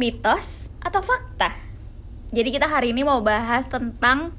mitos 0.00 0.64
atau 0.80 1.04
fakta? 1.04 1.52
Jadi 2.32 2.48
kita 2.56 2.64
hari 2.64 2.96
ini 2.96 3.04
mau 3.04 3.20
bahas 3.20 3.68
tentang 3.68 4.32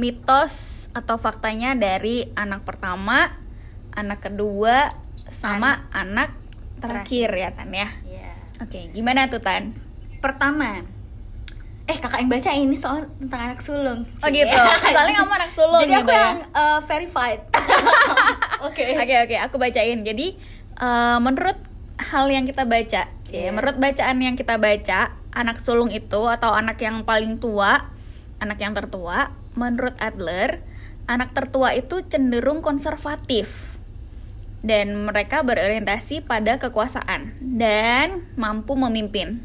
mitos 0.00 0.88
atau 0.96 1.20
faktanya 1.20 1.76
dari 1.76 2.32
anak 2.32 2.64
pertama, 2.64 3.36
anak 3.92 4.24
kedua, 4.24 4.88
sama 5.36 5.84
anak 5.92 6.32
terakhir 6.80 7.28
ya 7.28 7.52
Tan 7.52 7.68
ya. 7.76 7.92
Iya. 8.08 8.32
Oke, 8.64 8.88
gimana 8.96 9.28
tuh 9.28 9.44
Tan? 9.44 9.68
Pertama, 10.24 10.80
eh 11.86 11.96
kakak 12.00 12.24
yang 12.24 12.30
baca 12.32 12.50
ini 12.56 12.76
soal 12.80 13.04
tentang 13.20 13.52
anak 13.52 13.60
sulung. 13.60 14.08
Oh 14.24 14.28
gitu. 14.32 14.56
Soalnya 14.96 15.14
kamu 15.20 15.32
anak 15.36 15.52
sulung 15.52 15.82
Jadi 15.84 15.92
aku 15.92 16.00
gitu 16.02 16.12
ya. 16.12 16.24
yang 16.24 16.38
uh, 16.56 16.80
verified. 16.88 17.40
Oke. 18.66 18.96
Oke 18.96 19.14
oke, 19.28 19.36
aku 19.36 19.54
bacain. 19.60 20.00
Jadi 20.00 20.32
eh, 20.80 21.18
menurut 21.20 21.60
hal 22.00 22.26
yang 22.32 22.48
kita 22.48 22.64
baca, 22.64 23.04
ya, 23.36 23.42
Iya. 23.48 23.50
menurut 23.52 23.76
bacaan 23.76 24.18
yang 24.24 24.34
kita 24.34 24.56
baca, 24.56 25.12
anak 25.36 25.60
sulung 25.60 25.92
itu 25.92 26.24
atau 26.24 26.56
anak 26.56 26.80
yang 26.80 27.04
paling 27.04 27.36
tua, 27.36 27.84
anak 28.40 28.58
yang 28.60 28.72
tertua, 28.72 29.30
menurut 29.52 29.92
Adler, 30.00 30.64
anak 31.04 31.36
tertua 31.36 31.76
itu 31.76 32.00
cenderung 32.08 32.64
konservatif 32.64 33.76
dan 34.66 35.06
mereka 35.06 35.46
berorientasi 35.46 36.26
pada 36.26 36.58
kekuasaan 36.58 37.36
dan 37.40 38.26
mampu 38.34 38.74
memimpin. 38.74 39.38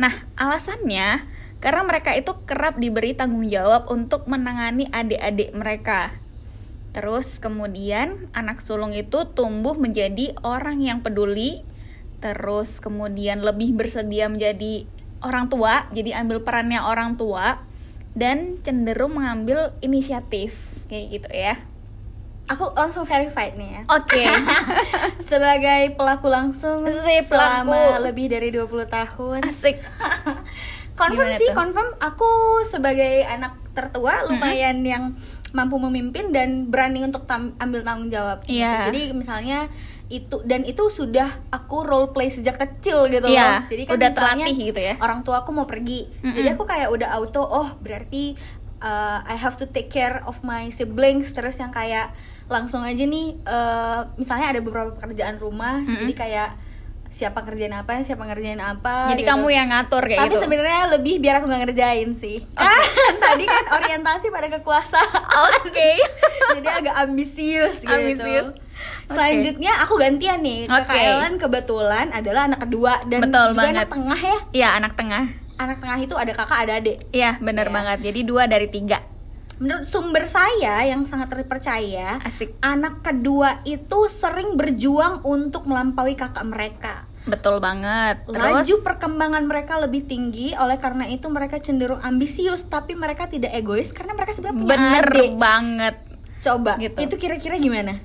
Nah, 0.00 0.24
alasannya 0.40 1.20
karena 1.60 1.82
mereka 1.84 2.16
itu 2.16 2.32
kerap 2.48 2.80
diberi 2.80 3.12
tanggung 3.12 3.46
jawab 3.46 3.86
untuk 3.92 4.24
menangani 4.26 4.88
adik-adik 4.88 5.52
mereka. 5.52 6.16
Terus 6.96 7.40
kemudian 7.40 8.28
anak 8.32 8.64
sulung 8.64 8.96
itu 8.96 9.28
tumbuh 9.32 9.76
menjadi 9.76 10.36
orang 10.44 10.80
yang 10.80 11.04
peduli, 11.04 11.64
terus 12.22 12.78
kemudian 12.78 13.42
lebih 13.42 13.74
bersedia 13.74 14.30
menjadi 14.30 14.86
orang 15.20 15.46
tua, 15.46 15.90
jadi 15.90 16.22
ambil 16.22 16.40
perannya 16.40 16.78
orang 16.78 17.14
tua 17.14 17.58
dan 18.14 18.56
cenderung 18.60 19.14
mengambil 19.14 19.74
inisiatif 19.78 20.54
kayak 20.86 21.06
gitu 21.12 21.28
ya. 21.28 21.54
Aku 22.46 22.74
langsung 22.74 23.02
verified 23.02 23.54
nih 23.54 23.70
ya. 23.70 23.82
Oke. 23.88 24.22
Sebagai 25.30 25.94
pelaku 25.94 26.26
langsung 26.26 26.84
Si 26.84 27.16
pelaku. 27.24 27.30
selama 27.70 28.02
lebih 28.02 28.28
dari 28.28 28.50
20 28.50 28.68
tahun. 28.86 29.40
Asik. 29.42 29.78
confirm 31.00 31.32
Gimana 31.32 31.40
sih, 31.40 31.48
tuh? 31.48 31.56
confirm 31.56 31.88
aku 31.98 32.30
sebagai 32.68 33.24
anak 33.24 33.56
tertua 33.72 34.28
lumayan 34.28 34.84
yang 34.84 35.16
mampu 35.52 35.80
memimpin 35.80 36.28
dan 36.30 36.68
berani 36.68 37.00
untuk 37.00 37.24
tam- 37.24 37.56
ambil 37.56 37.80
tanggung 37.80 38.08
jawab. 38.08 38.44
gitu. 38.44 38.60
Iya. 38.60 38.90
Jadi 38.90 39.02
misalnya 39.12 39.72
itu 40.12 40.44
dan 40.44 40.68
itu 40.68 40.92
sudah 40.92 41.24
aku 41.48 41.80
role 41.82 42.12
play 42.12 42.28
sejak 42.28 42.60
kecil 42.60 43.08
gitu 43.08 43.24
Iya, 43.26 43.64
loh. 43.64 43.72
Jadi 43.72 43.82
kan 43.88 43.92
udah 43.96 44.08
misalnya 44.12 44.44
terlatih 44.44 44.56
gitu 44.68 44.80
ya. 44.84 44.94
Orang 45.00 45.24
tua 45.24 45.40
aku 45.40 45.50
mau 45.56 45.64
pergi. 45.64 46.04
Mm-mm. 46.20 46.36
Jadi 46.36 46.48
aku 46.52 46.64
kayak 46.68 46.88
udah 46.92 47.08
auto 47.16 47.40
oh 47.40 47.68
berarti 47.80 48.36
uh, 48.78 49.24
I 49.24 49.36
have 49.40 49.56
to 49.56 49.66
take 49.66 49.88
care 49.88 50.20
of 50.22 50.44
my 50.44 50.68
siblings 50.68 51.32
terus 51.32 51.56
yang 51.56 51.72
kayak 51.72 52.12
langsung 52.50 52.84
aja 52.84 53.00
nih 53.00 53.38
uh, 53.48 54.12
misalnya 54.20 54.52
ada 54.52 54.60
beberapa 54.60 54.92
pekerjaan 54.92 55.40
rumah 55.40 55.80
Mm-mm. 55.80 56.04
jadi 56.04 56.12
kayak 56.12 56.50
siapa 57.12 57.44
kerjain 57.44 57.72
apa 57.72 58.00
siapa 58.08 58.24
ngerjain 58.24 58.56
apa 58.56 59.12
Jadi 59.12 59.20
gitu. 59.20 59.30
kamu 59.36 59.46
yang 59.52 59.68
ngatur 59.68 60.00
kayak 60.00 60.16
tapi 60.16 60.32
gitu. 60.32 60.42
sebenarnya 60.48 60.82
lebih 60.96 61.14
biar 61.20 61.34
aku 61.38 61.46
nggak 61.46 61.62
ngerjain 61.68 62.10
sih 62.16 62.40
kan 62.56 62.80
tadi 63.20 63.44
kan 63.44 63.64
orientasi 63.68 64.32
pada 64.32 64.48
kekuasaan 64.48 65.20
Oke. 65.60 65.92
jadi 66.56 66.68
agak 66.72 66.94
ambisius 67.04 67.84
gitu 67.84 67.92
Ambisius. 67.92 68.48
Selanjutnya 69.04 69.72
aku 69.78 69.94
gantian 69.96 70.40
nih 70.40 70.64
kakak 70.64 70.96
Ellen 70.96 71.34
kebetulan 71.36 72.08
adalah 72.10 72.46
anak 72.46 72.60
kedua 72.62 72.96
dan 73.04 73.20
Betul 73.22 73.46
juga 73.48 73.58
banget. 73.58 73.74
anak 73.76 73.88
tengah 73.90 74.20
ya 74.20 74.38
Iya, 74.52 74.68
anak 74.74 74.92
tengah. 74.94 75.24
anak 75.54 75.78
tengah 75.78 75.98
itu 75.98 76.14
ada 76.14 76.32
kakak 76.32 76.58
ada 76.60 76.72
adik 76.76 76.96
Iya, 77.10 77.30
bener 77.38 77.66
Iya. 77.66 77.74
banget. 77.74 77.98
Jadi 78.02 78.20
dua 78.22 78.42
dari 78.46 78.68
tiga. 78.68 78.98
menurut 79.54 79.86
sumber 79.86 80.26
saya 80.26 80.82
yang 80.82 81.04
sangat 81.04 81.30
terpercaya 81.30 82.18
Asik. 82.20 82.50
anak 82.60 82.98
kedua 83.00 83.62
itu 83.62 84.10
sering 84.10 84.54
berjuang 84.54 85.22
untuk 85.22 85.64
melampaui 85.64 86.14
kakak 86.14 86.42
mereka 86.42 87.06
Betul 87.22 87.62
banget. 87.62 88.26
Laju 88.26 88.58
Terus 88.66 88.82
perkembangan 88.82 89.46
mereka 89.46 89.78
lebih 89.78 90.02
tinggi, 90.02 90.50
oleh 90.52 90.74
karena 90.76 91.06
itu 91.06 91.30
mereka 91.30 91.54
cenderung 91.56 92.02
ambisius, 92.02 92.66
tapi 92.66 92.94
mereka 92.94 93.30
tidak 93.30 93.54
egois 93.54 93.94
karena 93.94 94.10
mereka 94.12 94.34
sebenarnya 94.34 94.58
punya 94.58 94.72
bener 94.72 95.06
adik. 95.06 95.30
banget. 95.38 95.94
Coba, 96.42 96.72
Gitu. 96.74 96.98
itu 96.98 97.14
kira-kira 97.16 97.54
gimana? 97.56 98.02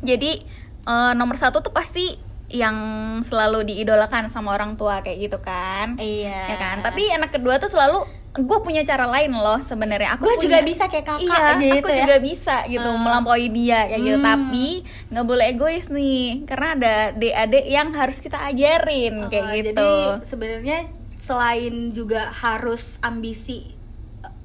Jadi 0.00 0.40
eh, 0.82 1.12
nomor 1.14 1.36
satu 1.36 1.60
tuh 1.60 1.70
pasti 1.70 2.16
yang 2.50 2.74
selalu 3.22 3.62
diidolakan 3.62 4.26
sama 4.26 4.50
orang 4.52 4.74
tua 4.74 5.00
kayak 5.00 5.18
gitu 5.22 5.38
kan. 5.38 5.94
Iya. 5.96 6.50
Ya 6.50 6.56
kan. 6.56 6.76
Tapi 6.80 7.06
anak 7.08 7.30
kedua 7.30 7.56
tuh 7.56 7.70
selalu 7.70 8.02
gue 8.30 8.58
punya 8.62 8.82
cara 8.82 9.06
lain 9.06 9.30
loh 9.30 9.58
sebenarnya. 9.60 10.14
Aku 10.14 10.22
gue 10.22 10.34
punya- 10.34 10.42
juga 10.42 10.58
bisa 10.62 10.84
kayak 10.86 11.02
kakak 11.04 11.22
iya, 11.26 11.50
gitu 11.58 11.78
aku 11.82 11.88
ya. 11.90 11.98
juga 12.06 12.16
bisa 12.18 12.56
gitu 12.66 12.88
Hmm. 12.88 13.02
melampaui 13.02 13.46
dia 13.50 13.86
kayak 13.86 14.00
gitu. 14.00 14.18
Hmm. 14.18 14.26
Tapi 14.26 14.66
nggak 15.10 15.26
boleh 15.26 15.46
egois 15.46 15.86
nih, 15.88 16.26
karena 16.46 16.68
ada 16.74 16.94
adik-adik 17.10 17.64
yang 17.66 17.88
harus 17.90 18.18
kita 18.18 18.38
ajarin 18.40 19.14
kayak 19.26 19.44
Oh, 19.44 19.50
gitu. 19.52 19.74
Jadi 19.74 19.90
sebenarnya 20.26 20.78
selain 21.12 21.74
juga 21.90 22.30
harus 22.32 22.98
ambisi 23.00 23.66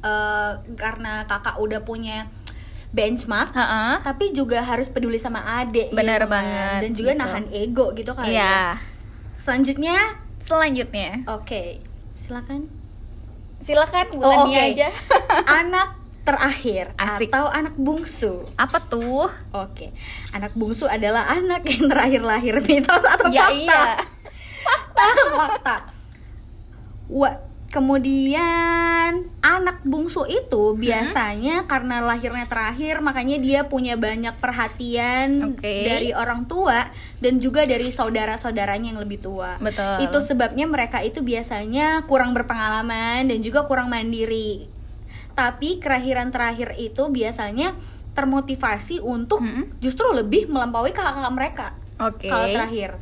eh, 0.02 0.52
karena 0.76 1.26
kakak 1.26 1.58
udah 1.58 1.82
punya 1.82 2.30
benchmark, 2.96 3.52
Heeh. 3.52 3.94
tapi 4.02 4.32
juga 4.32 4.64
harus 4.64 4.88
peduli 4.88 5.20
sama 5.20 5.44
adik. 5.60 5.92
Gitu 5.92 6.00
kan. 6.00 6.32
banget, 6.32 6.80
Dan 6.82 6.92
juga 6.96 7.12
gitu. 7.12 7.22
nahan 7.22 7.46
ego 7.52 7.86
gitu 7.92 8.12
ya. 8.16 8.26
Iya. 8.26 8.58
Selanjutnya, 9.38 9.98
Selanjutnya, 10.38 11.26
oke, 11.28 11.82
silakan. 12.16 12.70
silakan 13.60 14.06
bukan 14.14 14.38
Oh, 14.38 14.46
dia 14.48 14.62
oke. 14.62 14.72
aja. 14.72 14.88
anak 15.60 15.90
terakhir 16.22 16.94
Asik. 16.96 17.30
atau 17.30 17.50
anak 17.50 17.74
bungsu. 17.76 18.46
Apa 18.56 18.78
tuh? 18.80 19.26
Oke, 19.52 19.90
anak 20.32 20.54
bungsu 20.54 20.86
adalah 20.86 21.28
anak 21.28 21.66
yang 21.66 21.86
terakhir 21.86 22.22
lahir 22.22 22.56
mitos 22.62 23.04
atau 23.04 23.30
ya 23.30 23.46
fakta? 23.46 23.58
iya. 23.58 23.82
fakta. 25.38 25.76
Wa- 27.06 27.42
kemudian 27.70 28.95
anak 29.42 29.84
bungsu 29.84 30.24
itu 30.30 30.78
biasanya 30.78 31.68
karena 31.70 32.02
lahirnya 32.02 32.48
terakhir 32.48 33.02
makanya 33.04 33.38
dia 33.38 33.62
punya 33.68 34.00
banyak 34.00 34.36
perhatian 34.40 35.56
Oke. 35.56 35.86
dari 35.86 36.10
orang 36.16 36.46
tua 36.46 36.88
dan 37.20 37.42
juga 37.42 37.66
dari 37.66 37.90
saudara-saudaranya 37.90 38.96
yang 38.96 39.02
lebih 39.02 39.20
tua. 39.22 39.58
Betul. 39.58 40.06
Itu 40.06 40.20
sebabnya 40.22 40.66
mereka 40.70 41.02
itu 41.02 41.22
biasanya 41.22 42.06
kurang 42.06 42.32
berpengalaman 42.38 43.28
dan 43.28 43.40
juga 43.42 43.66
kurang 43.66 43.90
mandiri. 43.92 44.66
Tapi 45.36 45.84
kelahiran 45.84 46.32
terakhir 46.32 46.80
itu 46.80 47.12
biasanya 47.12 47.76
termotivasi 48.16 49.04
untuk 49.04 49.44
Mm-mm. 49.44 49.78
justru 49.84 50.08
lebih 50.16 50.48
melampaui 50.48 50.96
kakak-kakak 50.96 51.34
mereka. 51.36 51.68
Oke. 52.00 52.28
Kalau 52.28 52.48
terakhir. 52.48 52.96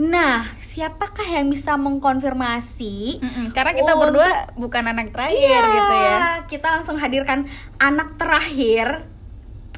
Nah, 0.00 0.48
siapakah 0.56 1.28
yang 1.28 1.52
bisa 1.52 1.76
mengkonfirmasi? 1.76 3.20
Mm-mm, 3.20 3.46
Karena 3.52 3.76
kita 3.76 3.92
Untuk- 3.92 4.16
berdua 4.16 4.28
bukan 4.54 4.84
anak 4.86 5.12
terakhir 5.12 5.36
Iya, 5.60 5.68
gitu 5.68 5.94
ya. 5.94 6.18
Kita 6.48 6.66
langsung 6.72 6.96
hadirkan 6.96 7.44
anak 7.76 8.16
terakhir 8.16 9.04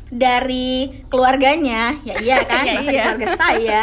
dari 0.07 1.03
keluarganya. 1.09 1.99
Ya 2.03 2.15
iya 2.19 2.39
kan, 2.47 2.63
Ya, 2.63 2.75
masa 2.77 2.87
iya. 2.89 3.03
keluarga 3.09 3.29
saya. 3.35 3.83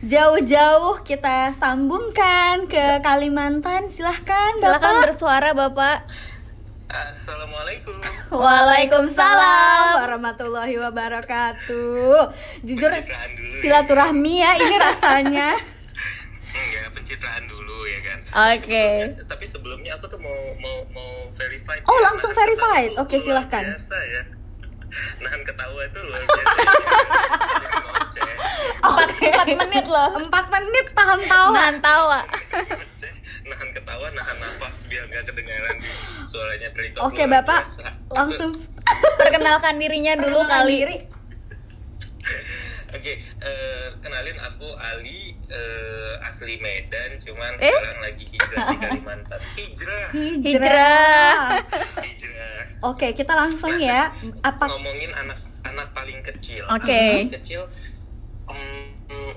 Jauh-jauh 0.00 1.00
kita 1.00 1.52
sambungkan 1.54 2.64
ke 2.66 3.00
Kalimantan. 3.00 3.88
Silahkan, 3.88 4.56
Silakan 4.56 4.80
Bapak. 4.80 5.04
bersuara 5.06 5.50
Bapak. 5.54 5.98
Assalamualaikum. 6.90 7.94
Waalaikumsalam. 8.34 10.02
warahmatullahi 10.02 10.74
wabarakatuh. 10.76 12.34
Jujur 12.60 12.90
ya. 12.90 13.00
silaturahmi 13.60 14.34
ya 14.36 14.58
ini 14.58 14.76
rasanya. 14.76 15.54
Enggak, 16.50 16.88
pencitraan 16.92 17.44
dulu 17.46 17.78
ya 17.84 18.00
kan. 18.02 18.18
Oke. 18.54 18.86
Tapi 19.22 19.44
sebelumnya 19.44 19.94
aku 19.94 20.06
tuh 20.06 20.18
mau 20.18 20.34
mau 20.58 20.76
mau 20.90 21.10
verified. 21.32 21.82
Oh, 21.84 21.94
ya. 21.94 22.02
langsung 22.06 22.30
Nahan 22.30 22.40
verified. 22.42 22.90
ketawa 22.90 23.02
Oke, 23.02 23.14
luar 23.14 23.24
silahkan. 23.24 23.64
Biasa 23.64 23.98
ya. 24.02 24.22
Nahan 25.22 25.40
ketawa 25.42 25.80
itu 25.80 25.98
luar 26.00 26.22
biasa. 26.22 26.58
ya. 28.20 28.34
Empat, 28.80 29.08
empat 29.14 29.48
menit 29.56 29.86
loh. 29.86 30.08
Empat 30.16 30.46
menit 30.48 30.86
tahan 30.90 31.20
tawa. 31.24 31.54
Nahan 31.54 31.76
tawa. 31.80 32.18
Nahan 33.50 33.68
ketawa, 33.72 34.06
nahan 34.10 34.36
nafas 34.38 34.76
biar 34.86 35.04
nggak 35.06 35.24
kedengaran 35.26 35.76
suaranya 36.22 36.70
Triko. 36.70 37.02
Oke, 37.02 37.26
luar 37.26 37.42
Bapak. 37.42 37.62
biasa. 37.62 37.88
Langsung 38.10 38.50
Perkenalkan 39.16 39.74
dirinya 39.76 40.14
dulu 40.16 40.38
perkenalkan 40.38 40.66
kali. 40.66 40.74
diri. 40.76 40.96
Oke, 42.90 43.12
eh, 43.22 43.86
kenalin 44.02 44.38
aku 44.40 44.66
Ali 44.76 45.38
eh, 45.46 46.14
asli 46.26 46.58
Medan, 46.58 47.16
cuman 47.16 47.54
Eh? 47.56 47.70
sekarang 47.70 48.00
lagi 48.02 48.24
hijrah 48.26 48.64
di 48.66 48.76
Kalimantan. 48.78 49.40
Hijrah, 49.58 50.04
Hijrah. 50.42 51.38
hijrah. 52.02 52.60
Oke, 52.82 53.14
kita 53.14 53.32
langsung 53.32 53.78
ya. 53.78 54.10
Apa 54.42 54.66
ngomongin 54.66 55.10
anak 55.14 55.38
anak 55.60 55.88
paling 55.92 56.18
kecil 56.24 56.64
Oke. 56.66 56.88
anak 56.88 57.28
paling 57.28 57.34
kecil 57.36 57.62
em, 58.48 59.32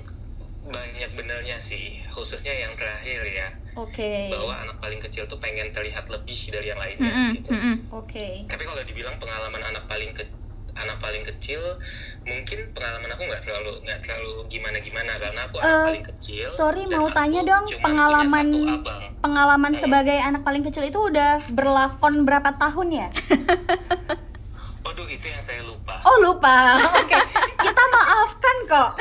banyak 0.64 1.10
benernya 1.12 1.60
sih 1.60 2.00
khususnya 2.08 2.50
yang 2.56 2.72
terakhir 2.72 3.20
ya 3.22 3.48
Oke. 3.76 4.32
bahwa 4.32 4.56
anak 4.56 4.76
paling 4.80 4.96
kecil 4.98 5.28
tuh 5.28 5.36
pengen 5.36 5.68
terlihat 5.70 6.08
lebih 6.08 6.40
dari 6.48 6.72
yang 6.72 6.80
lainnya 6.80 7.04
Mm-mm, 7.12 7.28
gitu 7.36 7.52
mm-mm. 7.52 7.76
Oke. 7.92 8.48
tapi 8.48 8.64
kalau 8.64 8.80
dibilang 8.82 9.20
pengalaman 9.20 9.60
anak 9.60 9.84
paling 9.84 10.16
ke 10.16 10.24
anak 10.74 10.96
paling 10.98 11.22
kecil 11.24 11.60
mungkin 12.22 12.70
pengalaman 12.70 13.08
aku 13.08 13.22
nggak 13.24 13.40
terlalu 13.40 13.72
nggak 13.80 13.98
terlalu 14.00 14.32
gimana 14.48 14.76
gimana 14.78 15.10
karena 15.16 15.40
aku 15.44 15.54
anak 15.56 15.64
Eh, 15.64 15.84
paling 15.88 16.08
kecil 16.08 16.46
sorry, 16.52 16.82
mau 16.86 17.08
tanya 17.08 17.40
dong, 17.42 17.64
pengalaman- 17.78 18.82
Pengalaman 19.16 19.72
Hmm. 19.72 19.80
sebagai 19.80 20.14
anak 20.14 20.42
paling 20.42 20.62
kecil 20.62 20.82
itu 20.82 20.98
udah 21.00 21.40
berlakon 21.48 22.22
berapa 22.22 22.52
tahun 22.54 22.86
ya? 22.92 23.08
waduh 24.84 25.06
itu 25.06 25.24
yang 25.24 25.40
saya 25.40 25.62
lupa 25.62 25.94
Oh 26.02 26.16
lupa. 26.20 26.76
Oke. 26.92 27.16
Kita 27.56 27.82
maafkan 27.88 28.56
kok. 28.66 28.90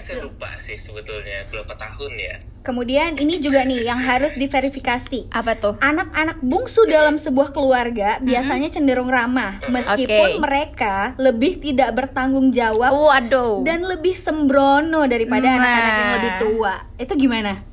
saya 0.00 0.18
lupa 0.22 0.48
sih 0.56 0.74
sebetulnya 0.74 1.44
berapa 1.48 1.74
tahun 1.74 2.12
ya 2.14 2.36
Kemudian 2.58 3.16
ini 3.16 3.40
juga 3.40 3.64
nih 3.64 3.80
yang 3.80 3.96
harus 3.96 4.36
diverifikasi. 4.36 5.32
Apa 5.32 5.56
tuh? 5.56 5.80
Anak-anak 5.80 6.44
bungsu 6.44 6.84
dalam 6.84 7.16
sebuah 7.16 7.56
keluarga 7.56 8.20
biasanya 8.20 8.68
cenderung 8.68 9.08
ramah, 9.08 9.56
meskipun 9.66 10.36
Oke. 10.36 10.42
mereka 10.44 11.16
lebih 11.16 11.64
tidak 11.64 11.96
bertanggung 11.96 12.52
jawab 12.52 12.92
Waduh. 12.92 13.64
dan 13.64 13.88
lebih 13.88 14.12
sembrono 14.12 15.08
daripada 15.08 15.48
Nah. 15.48 15.56
anak-anak 15.56 15.94
yang 15.96 16.12
lebih 16.12 16.32
tua. 16.38 16.74
Itu 17.00 17.16
gimana? 17.16 17.64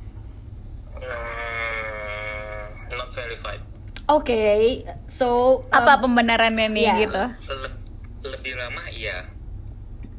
Hmm, 0.96 2.64
not 2.90 3.12
verified 3.12 3.60
Oke, 4.06 4.80
so 5.04 5.28
um, 5.60 5.76
apa 5.76 5.98
pembenarannya 5.98 6.70
nih 6.70 6.84
Iya. 6.86 6.94
gitu? 7.04 7.24
Le- 7.52 7.76
lebih 8.32 8.52
ramah 8.54 8.86
iya 8.88 9.28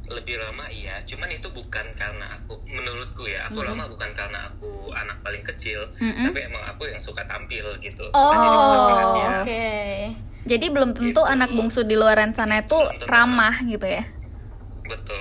lebih 0.10 0.36
ramah 0.38 0.68
iya 0.68 1.04
cuman 1.04 1.28
itu 1.28 1.48
bukan 1.50 1.84
karena 1.94 2.26
aku 2.34 2.56
menurutku 2.66 3.24
ya 3.24 3.46
aku 3.46 3.60
ramah 3.60 3.86
bukan 3.86 4.08
karena 4.12 4.48
aku 4.48 4.68
anak 4.90 5.20
paling 5.20 5.44
kecil 5.44 5.84
Mm-mm. 5.94 6.28
tapi 6.28 6.40
emang 6.44 6.64
aku 6.66 6.86
yang 6.86 6.98
suka 6.98 7.24
tampil 7.24 7.64
gitu 7.78 8.08
Oh, 8.10 8.32
perhatian. 8.32 9.32
oke. 9.38 9.68
Jadi 10.46 10.66
belum 10.66 10.90
tentu 10.92 11.12
Gitu. 11.18 11.28
anak 11.28 11.52
bungsu 11.52 11.84
di 11.84 11.94
luaran 11.94 12.32
sana 12.32 12.62
itu 12.62 12.72
tentu. 12.72 13.04
ramah 13.06 13.60
gitu 13.62 13.84
ya. 13.84 14.04
betul 14.82 15.20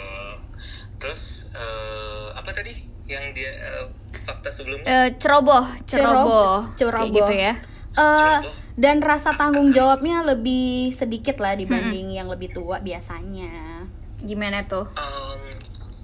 terus 0.96 1.50
eh, 1.50 2.26
apa 2.32 2.50
tadi 2.52 2.72
yang 3.04 3.30
dia 3.32 3.50
eh, 3.50 3.84
fakta 4.20 4.48
sebelumnya 4.48 4.86
Eh, 4.86 5.08
ceroboh, 5.16 5.66
ceroboh, 5.84 6.70
Ceroboh. 6.74 7.10
Gitu 7.12 7.34
ya. 7.36 7.52
Eh, 7.52 7.58
Ceroboh. 7.92 8.54
dan 8.76 8.96
rasa 9.00 9.34
tanggung 9.34 9.70
jawabnya 9.70 10.22
lebih 10.22 10.90
sedikit 10.90 11.36
lah 11.36 11.52
dibanding 11.52 12.12
yang 12.12 12.26
lebih 12.26 12.50
tua 12.50 12.78
biasanya. 12.78 13.75
Gimana 14.24 14.64
tuh? 14.64 14.88
Um, 14.96 15.40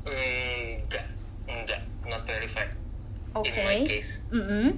enggak 0.05 1.07
enggak 1.49 1.81
not 2.05 2.23
verified 2.29 2.69
Oke. 3.33 3.49
in 3.49 3.55
my 3.65 3.79
case 3.89 4.27
Mm-mm. 4.29 4.77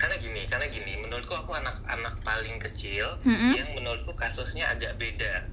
karena 0.00 0.16
gini 0.20 0.40
karena 0.48 0.66
gini 0.68 0.92
menurutku 1.00 1.36
aku 1.36 1.52
anak-anak 1.56 2.20
paling 2.24 2.56
kecil 2.60 3.20
Mm-mm. 3.24 3.52
yang 3.56 3.68
menurutku 3.76 4.16
kasusnya 4.16 4.68
agak 4.70 4.96
beda 4.96 5.44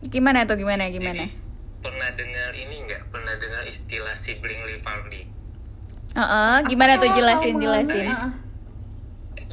Gimana 0.00 0.48
tuh? 0.48 0.56
Gimana? 0.56 0.88
Gimana? 0.88 1.28
Jadi, 1.28 1.36
pernah 1.84 2.08
dengar 2.16 2.56
ini 2.56 2.88
nggak 2.88 3.12
pernah 3.12 3.36
dengar 3.36 3.64
istilah 3.68 4.16
sibling 4.16 4.60
rivalry 4.64 5.28
Heeh, 6.10 6.54
gimana 6.66 6.98
tuh 6.98 7.06
jelasin 7.14 7.54
jelasin. 7.62 8.10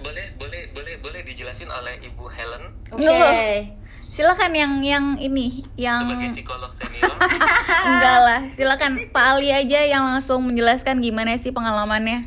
Boleh 0.02 0.25
boleh 0.42 0.64
boleh 0.74 0.96
boleh 1.06 1.22
dijelasin 1.22 1.69
oleh 1.69 2.02
ibu 2.02 2.25
Helen 2.34 2.74
Oke. 2.98 3.06
Loh. 3.06 3.76
Silakan 4.18 4.50
yang 4.50 4.74
yang 4.81 5.06
ini, 5.22 5.62
yang 5.78 6.10
sebagai 6.10 6.34
psikolog 6.34 6.72
senior 6.74 7.06
enggak 7.94 8.18
lah. 8.18 8.42
Silakan 8.50 9.14
Pak 9.14 9.25
Ali 9.30 9.54
aja 9.54 9.86
yang 9.86 10.10
langsung 10.10 10.42
menjelaskan 10.42 11.06
gimana 11.06 11.38
sih 11.38 11.54
pengalamannya. 11.54 12.25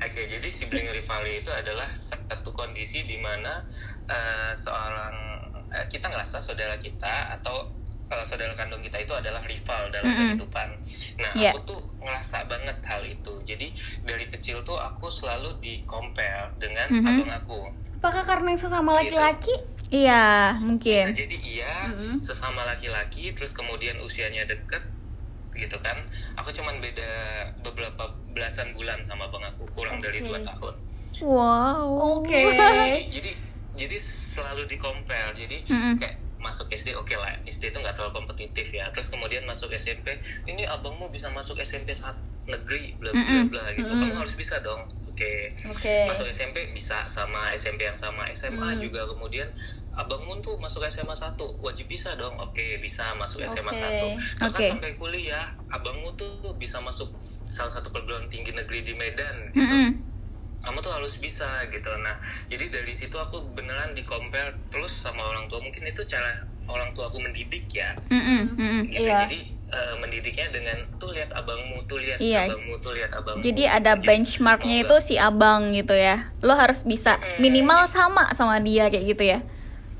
Oke, 0.00 0.24
jadi 0.24 0.48
sibling 0.48 0.88
rivalry 0.88 1.44
itu 1.44 1.52
adalah 1.52 1.92
satu 1.92 2.56
kondisi 2.56 3.04
di 3.04 3.20
mana 3.20 3.68
eh, 4.08 4.56
seorang 4.56 5.12
eh, 5.68 5.84
kita 5.92 6.08
ngerasa 6.08 6.40
saudara 6.40 6.80
kita 6.80 7.36
atau 7.36 7.68
eh, 8.08 8.24
saudara 8.24 8.56
kandung 8.56 8.80
kita 8.80 8.96
itu 8.96 9.12
adalah 9.12 9.44
rival 9.44 9.92
dalam 9.92 10.08
Mm-mm. 10.08 10.40
kehidupan. 10.40 10.68
Nah, 11.20 11.32
Iya. 11.36 11.52
aku 11.52 11.68
tuh 11.68 11.80
ngerasa 12.00 12.48
banget 12.48 12.80
hal 12.80 13.04
itu. 13.04 13.44
Jadi 13.44 13.76
dari 14.00 14.24
kecil 14.24 14.64
tuh 14.64 14.80
aku 14.80 15.12
selalu 15.12 15.52
di 15.60 15.84
compare 15.84 16.48
dengan 16.56 16.88
Mhm. 16.88 17.04
abang 17.04 17.32
aku. 17.36 17.60
Apakah 18.00 18.24
karena 18.24 18.56
yang 18.56 18.62
sesama 18.62 18.96
laki-laki? 18.96 19.52
Iya, 19.88 20.52
Bisa 20.52 20.64
mungkin. 20.64 21.04
jadi 21.12 21.36
iya 21.40 21.72
Mm-mm. 21.88 22.20
sesama 22.20 22.60
laki-laki, 22.64 23.32
terus 23.32 23.56
kemudian 23.56 23.96
usianya 24.00 24.44
deket 24.44 24.84
gitu 25.52 25.76
kan. 25.80 25.96
Aku 26.36 26.52
cuman 26.52 26.78
beda 26.78 27.10
beberapa 27.60 28.04
belasan 28.30 28.70
bulan 28.72 29.00
sama 29.02 29.26
abang 29.26 29.42
aku, 29.42 29.64
kurang 29.72 29.98
dari 29.98 30.20
Oke. 30.20 30.28
dua 30.28 30.40
tahun. 30.44 30.74
Wow. 31.18 32.22
Oke. 32.22 32.36
jadi 32.54 33.10
jadi 33.10 33.32
jadi 33.74 33.96
selalu 33.98 34.70
di 34.70 34.76
compare 34.78 35.34
jadi 35.34 35.56
Mm-mm. 35.66 35.94
kayak 35.98 36.14
masuk 36.38 36.70
SD 36.70 36.94
oke 36.94 37.10
lah 37.18 37.34
SD 37.42 37.74
itu 37.74 37.78
nggak 37.82 37.90
terlalu 37.90 38.14
kompetitif 38.14 38.70
ya 38.70 38.86
terus 38.94 39.10
kemudian 39.10 39.42
masuk 39.42 39.74
SMP 39.74 40.14
ini 40.46 40.62
abangmu 40.62 41.10
bisa 41.10 41.26
masuk 41.34 41.58
SMP 41.58 41.90
saat 41.90 42.14
negeri 42.46 42.94
bla 42.94 43.10
bla 43.10 43.42
bla 43.50 43.64
gitu 43.74 43.90
Mm-mm. 43.90 43.98
kamu 44.06 44.14
harus 44.14 44.34
bisa 44.38 44.62
dong 44.62 44.86
oke 45.18 45.34
Oke. 45.68 45.94
masuk 46.06 46.26
SMP 46.30 46.70
bisa 46.70 47.02
sama 47.04 47.50
SMP 47.52 47.82
yang 47.82 47.98
sama 47.98 48.22
SMA 48.30 48.54
Hmm. 48.68 48.78
juga 48.78 49.02
kemudian 49.04 49.50
abangmu 49.92 50.38
tuh 50.38 50.54
masuk 50.56 50.86
SMA 50.86 51.10
1 51.10 51.34
wajib 51.58 51.90
bisa 51.90 52.14
dong 52.14 52.38
oke 52.38 52.62
bisa 52.78 53.02
masuk 53.16 53.42
SMA 53.42 53.66
Oke. 53.68 53.82
1 53.82 54.14
bahkan 54.38 54.54
Oke. 54.54 54.66
sampai 54.70 54.92
kuliah 54.94 55.42
abangmu 55.68 56.14
tuh 56.14 56.30
bisa 56.54 56.78
masuk 56.78 57.10
salah 57.44 57.68
satu 57.68 57.90
perguruan 57.90 58.30
tinggi 58.30 58.54
negeri 58.54 58.84
di 58.84 58.94
Medan 58.94 59.50
gitu 59.50 59.58
Mm-mm. 59.58 59.90
kamu 60.60 60.78
tuh 60.78 60.92
harus 60.92 61.18
bisa 61.18 61.46
gitu 61.68 61.90
nah 61.98 62.14
jadi 62.46 62.70
dari 62.70 62.94
situ 62.94 63.14
aku 63.14 63.50
beneran 63.52 63.90
di 63.92 64.02
compare 64.02 64.54
terus 64.68 64.94
sama 64.94 65.22
orang 65.24 65.46
tua 65.46 65.58
mungkin 65.58 65.82
itu 65.82 66.02
cara 66.04 66.30
orang 66.68 66.94
tua 66.94 67.10
aku 67.10 67.18
mendidik 67.18 67.66
ya 67.68 67.90
Mm-mm, 68.06 68.54
mm-mm. 68.54 68.80
gitu 68.86 69.02
Iya. 69.02 69.26
jadi 69.26 69.38
eh, 69.68 69.94
mendidiknya 70.00 70.48
dengan 70.48 70.76
tuh 70.96 71.12
lihat 71.12 71.30
abangmu 71.30 71.76
tuh 71.84 72.00
lihat 72.00 72.18
Iya. 72.18 72.48
abangmu 72.48 72.74
tuh 72.80 72.92
lihat 72.96 73.12
abangmu 73.12 73.40
Jadi 73.40 73.64
ada 73.64 73.92
benchmarknya 73.94 74.76
itu 74.82 74.96
si 74.98 75.14
abang 75.16 75.70
gitu 75.72 75.92
ya. 75.92 76.24
Lo 76.40 76.56
harus 76.56 76.80
bisa 76.82 77.16
minimal 77.36 77.84
sama 77.88 78.32
sama 78.32 78.58
dia 78.58 78.88
kayak 78.88 79.06
gitu 79.12 79.24
ya. 79.28 79.40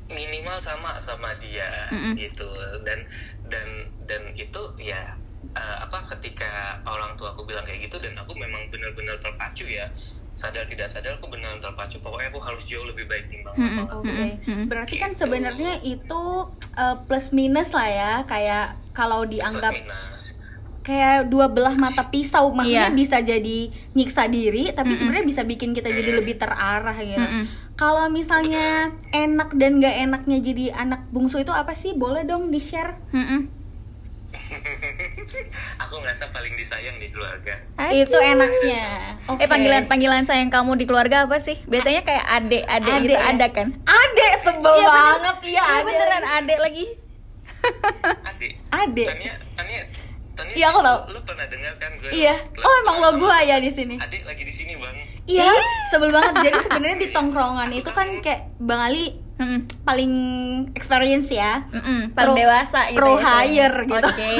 minimal 0.08 0.56
sama 0.56 0.96
sama 0.96 1.36
dia 1.36 1.68
Mm-mm. 1.92 2.16
gitu 2.16 2.48
dan 2.80 2.96
dan 3.44 3.68
dan 4.08 4.22
itu 4.32 4.62
ya 4.80 5.12
eh, 5.52 5.76
apa 5.84 6.00
ketika 6.16 6.80
orang 6.88 7.12
tua 7.14 7.36
aku 7.36 7.44
bilang 7.44 7.60
kayak 7.60 7.84
gitu 7.84 8.00
dan 8.00 8.16
aku 8.16 8.32
memang 8.32 8.72
benar-benar 8.72 9.20
terpacu 9.20 9.68
ya 9.68 9.84
sadar 10.38 10.62
tidak 10.64 10.86
sadar 10.86 11.12
aku 11.12 11.26
benar 11.28 11.58
terpacu 11.58 11.98
pokoknya 11.98 12.30
aku 12.30 12.38
harus 12.40 12.62
jauh 12.62 12.86
lebih 12.86 13.04
baik 13.04 13.26
timbang 13.26 13.50
abang 13.52 13.78
aku. 13.82 14.06
Oke, 14.06 14.38
Mm-mm. 14.38 14.64
berarti 14.64 14.94
kan 14.96 15.10
Gitu. 15.10 15.20
sebenarnya 15.20 15.82
itu 15.82 16.22
uh, 16.72 16.96
plus 17.02 17.28
minus 17.32 17.70
lah 17.70 17.88
ya, 17.88 18.12
kayak 18.24 18.66
kalau 18.92 19.22
Plus 19.22 19.34
dianggap 19.34 19.74
minus. 19.74 20.22
kayak 20.80 21.26
dua 21.26 21.46
belah 21.46 21.74
mata 21.74 22.06
pisau, 22.06 22.48
maksudnya 22.48 22.86
Iya. 22.86 22.94
bisa 22.94 23.18
jadi 23.20 23.58
nyiksa 23.92 24.24
diri, 24.26 24.70
tapi 24.70 24.88
Mm-mm. 24.88 24.98
sebenarnya 25.02 25.26
bisa 25.26 25.42
bikin 25.42 25.70
kita 25.72 25.90
jadi 25.90 26.10
lebih 26.14 26.38
terarah 26.38 26.94
gitu. 26.96 27.18
Mm-mm. 27.18 27.44
Kalau 27.74 28.06
misalnya 28.08 28.90
enak 29.08 29.52
dan 29.52 29.78
gak 29.78 29.96
enaknya 30.00 30.38
jadi 30.40 30.64
anak 30.72 31.02
bungsu 31.08 31.38
itu 31.38 31.50
apa 31.50 31.74
sih? 31.74 31.92
Boleh 31.92 32.22
dong 32.22 32.48
di 32.48 32.58
share? 32.58 32.94
Mm-mm. 33.10 33.42
aku 35.82 35.94
ngerasa 35.96 36.24
paling 36.28 36.54
disayang 36.54 36.96
di 36.96 37.08
keluarga 37.08 37.54
Itu 37.90 38.14
enaknya. 38.14 38.84
Oke. 39.26 39.40
Eh 39.40 39.46
panggilan 39.46 39.84
panggilan 39.84 40.24
sayang 40.24 40.48
kamu 40.48 40.74
di 40.74 40.84
keluarga 40.84 41.24
apa 41.24 41.38
sih? 41.38 41.56
Biasanya 41.64 42.02
kayak 42.02 42.24
adek 42.24 42.64
adek 42.64 42.88
Adek 42.88 43.02
gitu 43.04 43.14
ya? 43.14 43.22
ada 43.26 43.46
kan? 43.48 43.68
Adek 43.80 44.32
sebel 44.40 44.74
bener. 44.74 44.88
banget, 44.88 45.36
iya 45.42 45.50
Iya 45.50 45.62
adek. 45.62 45.84
beneran 45.86 46.24
adek 46.34 46.58
lagi. 46.60 46.84
adik 48.24 48.52
Adek. 48.70 49.06
Tania 49.08 49.34
Tania 49.54 49.80
Tania 50.32 50.54
Iya, 50.54 50.66
aku 50.70 50.80
tahu. 50.80 50.98
lu, 51.02 51.10
lu 51.10 51.20
pernah 51.24 51.46
dengar 51.46 51.72
kan 51.76 51.90
gue 51.94 52.10
Iya. 52.10 52.34
Oh 52.58 52.74
emang 52.80 52.96
lo 52.98 53.10
gua 53.18 53.38
ya 53.40 53.58
di 53.58 53.70
sini. 53.70 53.96
adik 53.96 54.22
lagi 54.22 54.42
di 54.42 54.52
sini 54.52 54.72
bang 54.74 54.96
Iya, 55.26 55.52
sebel 55.88 56.08
banget. 56.08 56.34
Jadi 56.42 56.58
sebenarnya 56.62 56.98
di 56.98 57.08
tongkrongan 57.10 57.68
itu 57.70 57.90
kan 57.90 58.08
kayak 58.18 58.48
Bang 58.56 58.80
Ali 58.82 59.12
Mm-mm. 59.38 59.70
paling 59.86 60.12
experience 60.74 61.30
ya. 61.30 61.62
Mm-mm, 61.70 62.10
paling 62.10 62.34
Pro- 62.34 62.42
dewasa 62.42 62.80
gitu 62.90 62.98
pro 62.98 63.14
ya, 63.14 63.22
hire 63.22 63.76
gitu. 63.86 64.08
Oke. 64.10 64.30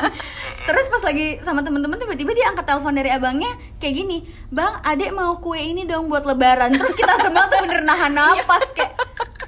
Terus 0.66 0.86
pas 0.86 1.02
lagi 1.02 1.26
sama 1.42 1.62
temen-temen 1.62 1.94
tiba-tiba 1.94 2.34
dia 2.34 2.50
angkat 2.50 2.66
telepon 2.66 2.94
dari 2.94 3.10
abangnya 3.10 3.50
kayak 3.78 3.94
gini, 3.96 4.26
"Bang, 4.48 4.82
Adek 4.82 5.10
mau 5.10 5.38
kue 5.38 5.58
ini 5.58 5.82
dong 5.82 6.06
buat 6.06 6.22
lebaran." 6.22 6.74
Terus 6.74 6.94
kita 6.94 7.18
semua 7.18 7.46
tuh 7.46 7.62
bener 7.62 7.82
nahan 7.82 8.10
napas 8.10 8.66
kayak 8.74 8.94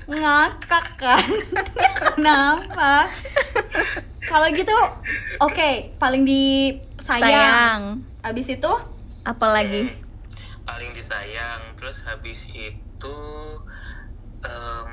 ngakak 0.07 0.87
kan. 0.95 1.27
Kenapa? 2.15 3.11
Kalau 4.25 4.47
gitu 4.51 4.75
oke, 5.39 5.71
paling 5.99 6.23
di 6.23 6.75
sayang. 6.99 7.21
Sayang. 7.21 7.81
Abis 8.23 8.47
itu 8.49 8.73
Apalagi? 9.23 9.91
paling 10.65 10.93
disayang 10.93 11.77
terus 11.77 12.01
habis 12.03 12.49
itu 12.51 13.17
em, 14.45 14.89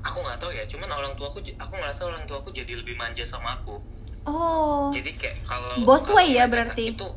aku 0.00 0.18
nggak 0.20 0.36
tahu 0.36 0.50
ya 0.50 0.64
cuman 0.64 0.88
orang 0.90 1.12
tuaku 1.14 1.38
aku 1.54 1.72
ngerasa 1.72 2.02
orang 2.04 2.22
tuaku 2.24 2.48
jadi 2.50 2.72
lebih 2.74 2.96
manja 2.96 3.22
sama 3.22 3.56
aku 3.56 3.80
oh 4.24 4.88
jadi 4.90 5.10
kayak 5.14 5.36
kalau 5.44 5.84
Both 5.84 6.08
kalau 6.08 6.16
way 6.18 6.32
ya 6.32 6.44
mereka 6.44 6.72
berarti? 6.72 6.84
sakit 6.88 6.94
tuh 6.96 7.12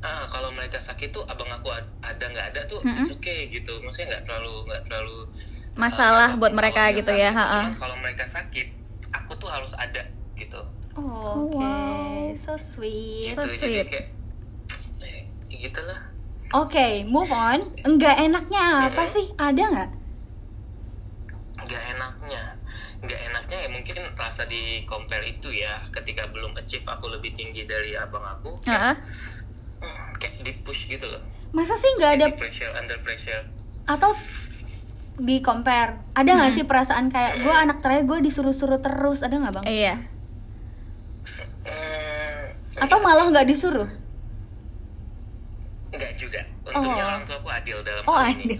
ah, 0.00 0.24
kalau 0.26 0.48
mereka 0.50 0.78
sakit 0.78 1.08
tuh 1.10 1.22
abang 1.26 1.50
aku 1.50 1.68
ad- 1.68 1.90
ada 2.00 2.24
nggak 2.24 2.46
ada 2.50 2.60
tuh 2.66 2.80
Mm-mm. 2.80 3.00
it's 3.00 3.10
okay 3.10 3.46
gitu 3.46 3.78
maksudnya 3.80 4.16
nggak 4.16 4.24
terlalu 4.26 4.54
nggak 4.66 4.82
terlalu 4.86 5.18
Masalah 5.70 6.34
uh, 6.34 6.36
buat 6.36 6.50
mereka 6.50 6.90
gitu 6.90 7.08
kan, 7.08 7.16
ya, 7.16 7.30
ha-ha. 7.30 7.62
cuman 7.62 7.78
kalau 7.78 7.96
mereka 8.02 8.26
sakit 8.26 8.74
aku 9.12 9.32
tuh 9.38 9.48
harus 9.48 9.70
ada 9.74 10.02
gitu 10.34 10.58
Oh, 10.98 11.46
Oke, 11.46 11.54
wow. 11.54 12.34
so 12.34 12.58
sweet. 12.58 13.32
So 13.32 13.46
gitu 13.46 13.62
jadi 13.62 13.86
sweet. 13.86 13.86
kayak 13.88 14.06
eh, 15.00 15.22
gitu 15.48 15.80
lah 15.86 15.98
Oke, 16.50 17.06
move 17.06 17.30
on. 17.30 17.62
Enggak 17.86 18.18
enaknya 18.18 18.90
apa 18.90 19.06
sih? 19.06 19.30
Ada 19.38 19.62
nggak? 19.62 19.90
Nggak 21.70 21.84
enaknya 21.94 22.42
nggak 23.00 23.20
enaknya 23.30 23.56
ya 23.62 23.68
mungkin 23.70 23.96
rasa 24.18 24.42
di 24.50 24.82
compare 24.84 25.24
itu 25.30 25.54
ya 25.54 25.86
ketika 25.94 26.26
belum 26.34 26.58
achieve 26.58 26.84
aku 26.84 27.06
lebih 27.08 27.30
tinggi 27.38 27.64
dari 27.64 27.94
abang 27.94 28.26
aku 28.26 28.58
Heeh. 28.66 28.94
hmm, 29.78 30.06
kayak 30.18 30.42
di 30.42 30.52
push 30.66 30.90
gitu 30.90 31.06
loh 31.06 31.22
Masa 31.50 31.74
sih 31.78 31.90
nggak 31.98 32.12
ada 32.18 32.26
pressure 32.34 32.74
under 32.74 32.98
pressure 33.02 33.42
atau 33.90 34.14
di 35.20 35.44
compare? 35.44 36.00
Ada 36.16 36.30
nggak 36.32 36.52
sih 36.56 36.64
perasaan 36.64 37.12
kayak 37.12 37.44
gue 37.44 37.52
anak 37.52 37.84
terakhir 37.84 38.08
gue 38.08 38.18
disuruh-suruh 38.30 38.80
terus? 38.80 39.20
Ada 39.20 39.36
nggak 39.36 39.52
bang? 39.60 39.64
Iya. 39.68 39.94
Hmm, 41.60 42.42
Atau 42.80 42.98
malah 43.04 43.28
nggak 43.28 43.44
disuruh? 43.44 43.90
Enggak 45.92 46.12
juga. 46.16 46.40
Untungnya 46.72 47.02
Oh. 47.02 47.10
orang 47.10 47.22
tua 47.24 47.36
aku 47.36 47.48
adil 47.50 47.76
dalam 47.80 48.02
Oh 48.04 48.14
hal 48.14 48.26
ada. 48.26 48.38
ini. 48.38 48.56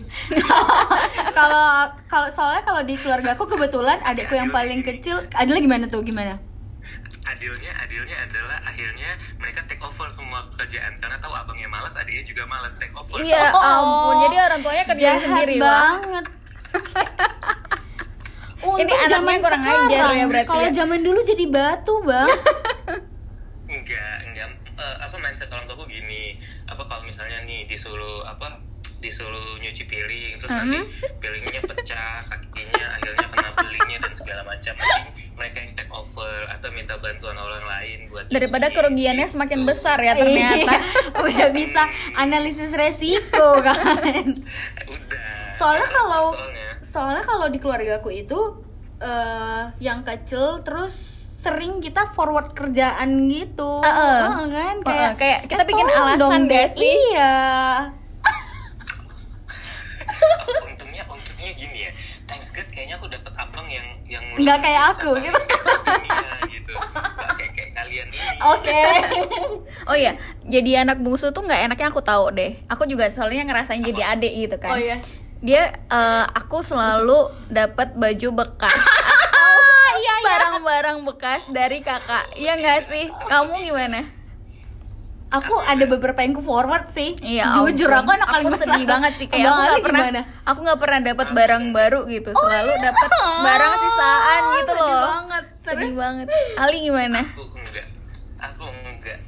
Kalau 1.38 1.66
kalau 2.06 2.28
soalnya 2.30 2.62
kalau 2.62 2.82
di 2.82 2.94
keluarga 2.94 3.32
aku 3.32 3.44
kebetulan 3.46 3.98
adikku 4.02 4.34
yang 4.34 4.50
paling 4.50 4.80
kecil 4.80 5.16
adalah 5.32 5.58
gimana 5.58 5.84
tuh 5.86 6.02
gimana? 6.02 6.36
Adilnya, 7.22 7.70
adilnya 7.78 8.16
adalah 8.20 8.58
akhirnya 8.60 9.10
mereka 9.36 9.62
take 9.64 9.80
over 9.80 10.08
semua 10.08 10.50
pekerjaan 10.50 10.98
karena 10.98 11.16
tahu 11.16 11.30
abangnya 11.32 11.66
malas, 11.66 11.94
adiknya 11.94 12.24
juga 12.24 12.42
malas 12.44 12.74
take 12.74 12.92
over. 12.92 13.16
Iya, 13.18 13.52
Oh. 13.52 13.62
ampun. 13.62 14.14
Jadi 14.24 14.36
orang 14.38 14.60
tuanya 14.60 14.84
kerja 14.84 15.06
Jahat 15.08 15.22
sendiri, 15.22 15.56
banget. 15.56 16.24
Untung 18.60 18.76
Ini 18.78 18.92
anaknya 18.92 19.08
zaman 19.10 19.36
kurang 19.40 19.62
ajar 19.62 19.88
sekarang. 19.88 20.14
ya 20.14 20.24
berarti 20.26 20.48
Kalau 20.50 20.62
ya? 20.62 20.72
zaman 20.74 21.00
dulu 21.00 21.20
jadi 21.24 21.44
batu 21.46 21.94
bang. 22.02 22.28
Enggak, 23.70 24.16
enggak. 24.22 24.48
Eh, 24.74 24.96
apa 24.98 25.16
mindset 25.16 25.48
orang 25.48 25.64
tua 25.64 25.74
aku 25.74 25.86
gini. 25.86 26.36
Apa 26.66 26.82
kalau 26.84 27.02
misalnya 27.02 27.40
nih 27.42 27.58
disuruh 27.70 28.26
apa 28.26 28.58
disuruh 29.00 29.56
nyuci 29.64 29.88
piring 29.88 30.36
terus 30.36 30.52
nanti 30.52 30.76
piringnya 31.24 31.64
pecah 31.64 32.20
kakinya 32.28 32.86
akhirnya 33.00 33.26
kena 33.32 33.50
belingnya 33.56 33.98
dan 34.04 34.12
segala 34.12 34.42
macam 34.44 34.76
Mending 34.76 35.08
mereka 35.40 35.56
yang 35.64 35.72
take 35.72 35.88
over 35.88 36.36
atau 36.52 36.68
minta 36.76 37.00
bantuan 37.00 37.32
orang 37.40 37.64
lain 37.64 37.98
buat 38.12 38.28
Daripada 38.28 38.68
nyuci. 38.68 38.76
kerugiannya 38.76 39.26
semakin 39.32 39.60
besar 39.64 39.96
ya 40.04 40.12
ternyata. 40.20 40.74
Iya, 40.76 41.16
udah 41.16 41.48
bisa 41.56 41.82
analisis 42.20 42.76
resiko 42.76 43.64
kan. 43.64 44.36
udah 44.84 45.28
Soalnya 45.56 45.88
kalau 45.88 46.36
soalnya 46.36 46.68
soalnya 46.84 47.24
kalau 47.24 47.46
di 47.48 47.56
keluarga 47.56 48.04
aku 48.04 48.12
itu 48.12 48.36
eh 49.00 49.64
yang 49.80 50.04
kecil 50.04 50.60
terus 50.60 51.19
sering 51.40 51.80
kita 51.80 52.12
forward 52.12 52.52
kerjaan 52.52 53.08
gitu. 53.26 53.80
Heeh. 53.80 54.16
Heeh, 54.22 54.44
kan 54.46 54.76
Heeh, 54.84 55.10
kayak 55.16 55.38
kita 55.48 55.62
"Eh, 55.64 55.66
bikin 55.66 55.86
alasan 55.88 56.18
dong, 56.18 56.32
gak 56.44 56.50
Dek." 56.50 56.68
sih? 56.74 56.94
Iya. 57.10 57.34
untungnya 60.62 61.02
untungnya 61.06 61.52
gini 61.54 61.78
ya 61.80 61.90
thanks 62.26 62.50
God 62.50 62.68
kayaknya 62.68 62.94
aku 62.94 63.08
dapat 63.08 63.32
abang 63.34 63.66
yang 63.66 63.86
yang 64.04 64.24
Nggak 64.32 64.58
kayak 64.60 64.82
aku, 64.92 65.10
gitu. 65.18 65.40
dunia, 65.80 66.20
gitu 66.46 66.72
nggak 66.74 67.30
kayak 67.34 67.52
kayak 67.52 67.70
kalian 67.72 68.06
ini 68.08 68.36
Oke. 68.42 68.82
Oh 69.90 69.96
iya, 69.96 70.14
jadi 70.44 70.84
anak 70.84 71.00
bungsu 71.00 71.30
tuh 71.30 71.40
nggak 71.40 71.66
enaknya 71.66 71.88
aku 71.88 71.98
tahu 72.00 72.30
deh. 72.30 72.54
Aku 72.68 72.84
juga 72.84 73.08
soalnya 73.08 73.42
ngerasain 73.42 73.82
jadi 73.82 74.14
adik 74.14 74.32
gitu 74.38 74.56
kan. 74.56 74.70
Oh 74.70 74.78
iya. 74.78 74.96
Dia 75.40 75.62
eh, 75.72 76.24
aku 76.30 76.60
selalu 76.60 77.16
dapat 77.48 77.90
baju 77.92 78.28
bekas 78.36 78.76
barang-barang 80.80 81.12
bekas 81.12 81.44
dari 81.52 81.84
kakak. 81.84 82.32
Iya 82.40 82.56
nggak 82.56 82.80
sih? 82.88 83.04
Kamu 83.28 83.52
gimana? 83.60 84.00
Aku 85.28 85.52
ada 85.60 85.84
beberapa 85.84 86.24
yang 86.24 86.32
ke 86.32 86.40
forward 86.40 86.88
sih. 86.88 87.20
Iya, 87.20 87.52
Jujur 87.52 87.92
ampun. 87.92 88.00
aku 88.02 88.10
anak 88.16 88.28
paling 88.32 88.48
aku 88.48 88.58
sedih 88.64 88.82
besar. 88.82 88.92
banget 88.96 89.12
sih 89.20 89.26
kayak 89.28 89.44
aku 89.44 89.60
nggak 89.60 89.84
pernah 89.84 90.00
gimana? 90.00 90.20
aku 90.42 90.58
nggak 90.64 90.80
pernah 90.80 91.00
dapat 91.04 91.26
barang 91.36 91.64
baru 91.70 92.00
gitu. 92.08 92.30
Selalu 92.32 92.72
dapat 92.80 93.10
barang 93.44 93.74
sisaan 93.76 94.40
gitu 94.56 94.72
sedih 94.72 94.80
loh. 94.80 95.04
banget. 95.04 95.44
Sedih 95.68 95.92
banget. 95.92 96.26
Ali 96.56 96.76
gimana? 96.80 97.20
aku 97.28 97.42
enggak 97.60 97.86
aku 98.40 98.64
enggak 98.88 99.18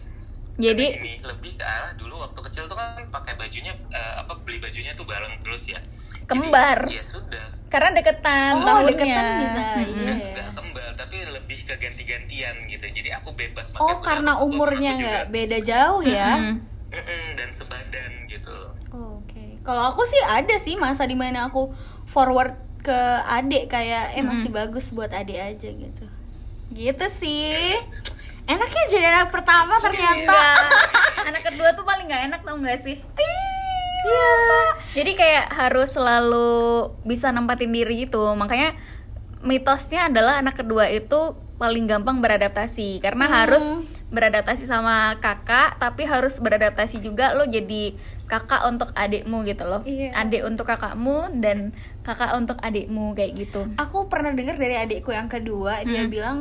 Jadi 0.56 0.87
gini 0.88 1.12
lebih 1.21 1.52
ke 1.61 1.64
arah 1.68 1.92
dulu 2.00 2.14
waktu 2.25 2.40
kecil 2.49 2.64
tuh 2.64 2.76
kan 2.80 2.97
pakai 3.12 3.37
bajunya 3.37 3.76
eh, 3.92 4.14
apa 4.25 4.32
beli 4.40 4.56
bajunya 4.56 4.97
tuh 4.97 5.04
bareng 5.04 5.37
terus 5.44 5.68
ya 5.68 5.76
Jadi, 5.78 6.25
Kembar. 6.25 6.88
ya 6.88 7.04
sudah 7.04 7.47
karena 7.73 7.88
deketan 7.91 8.52
Oh, 8.52 8.62
tahunnya. 8.62 8.91
deketan 8.93 9.26
bisa. 9.35 9.57
Mm-mm. 9.57 9.81
Iya. 9.81 9.88
enggak, 9.88 10.17
enggak 10.23 10.49
kembar 10.52 10.91
tapi 10.95 11.17
lebih 11.26 11.59
ke 11.64 11.75
ganti-gantian 11.75 12.55
gitu 12.67 12.85
jadi 12.87 13.11
aku 13.17 13.33
bebas 13.33 13.67
pakai 13.71 13.81
Oh, 13.83 13.99
karena 13.99 14.33
umurnya 14.38 14.93
aku 14.93 15.00
juga, 15.00 15.09
nggak 15.11 15.26
beda 15.31 15.59
jauh 15.62 16.02
ya. 16.02 16.31
Mm-mm. 16.37 16.55
"Mm-mm," 16.93 17.25
dan 17.35 17.49
sebadan 17.50 18.12
gitu 18.29 18.57
Oke. 18.93 19.45
Kalau 19.62 19.83
aku 19.88 20.05
sih 20.05 20.21
ada 20.23 20.57
sih 20.57 20.76
masa 20.76 21.02
di 21.02 21.14
mana 21.14 21.49
aku 21.49 21.73
forward 22.05 22.52
ke 22.79 22.99
adik 23.25 23.67
kayak 23.67 24.12
eh 24.12 24.21
masih 24.21 24.50
bagus 24.50 24.91
buat 24.91 25.09
adik 25.09 25.38
aja 25.38 25.69
gitu. 25.71 26.05
Gitu 26.69 27.07
sih. 27.11 27.73
Enaknya 28.43 28.83
jadi 28.91 29.07
anak 29.09 29.31
pertama 29.31 29.79
ternyata. 29.79 30.19
Enggak. 30.19 30.57
Anak 31.23 31.43
kedua 31.43 31.69
tuh 31.71 31.87
paling 31.87 32.05
nggak 32.05 32.23
enak 32.26 32.41
tau 32.43 32.59
gak 32.59 32.81
sih? 32.81 32.99
Iya. 34.02 34.30
Jadi 34.92 35.12
kayak 35.14 35.44
harus 35.54 35.88
selalu 35.94 36.50
bisa 37.02 37.30
nempatin 37.30 37.71
diri 37.71 38.04
gitu. 38.04 38.35
Makanya 38.35 38.75
mitosnya 39.42 40.11
adalah 40.11 40.38
anak 40.38 40.59
kedua 40.59 40.90
itu 40.90 41.35
paling 41.56 41.87
gampang 41.87 42.18
beradaptasi 42.18 42.99
karena 42.99 43.26
Hmm. 43.26 43.35
harus 43.35 43.64
beradaptasi 44.12 44.64
sama 44.64 45.16
kakak 45.19 45.76
tapi 45.76 46.04
harus 46.04 46.37
beradaptasi 46.37 47.00
juga 47.00 47.33
lo 47.33 47.45
jadi 47.45 47.97
kakak 48.23 48.64
untuk 48.66 48.88
adikmu 48.95 49.42
gitu 49.42 49.64
loh. 49.64 49.81
Iya. 49.83 50.12
Adik 50.14 50.47
untuk 50.47 50.64
kakakmu 50.64 51.37
dan 51.37 51.69
kakak 52.02 52.35
untuk 52.35 52.57
adikmu 52.59 53.12
kayak 53.12 53.33
gitu. 53.38 53.69
Aku 53.76 54.09
pernah 54.09 54.33
dengar 54.33 54.57
dari 54.57 54.75
adikku 54.75 55.12
yang 55.12 55.28
kedua 55.28 55.85
dia 55.85 56.02
Hmm. 56.02 56.11
bilang 56.11 56.38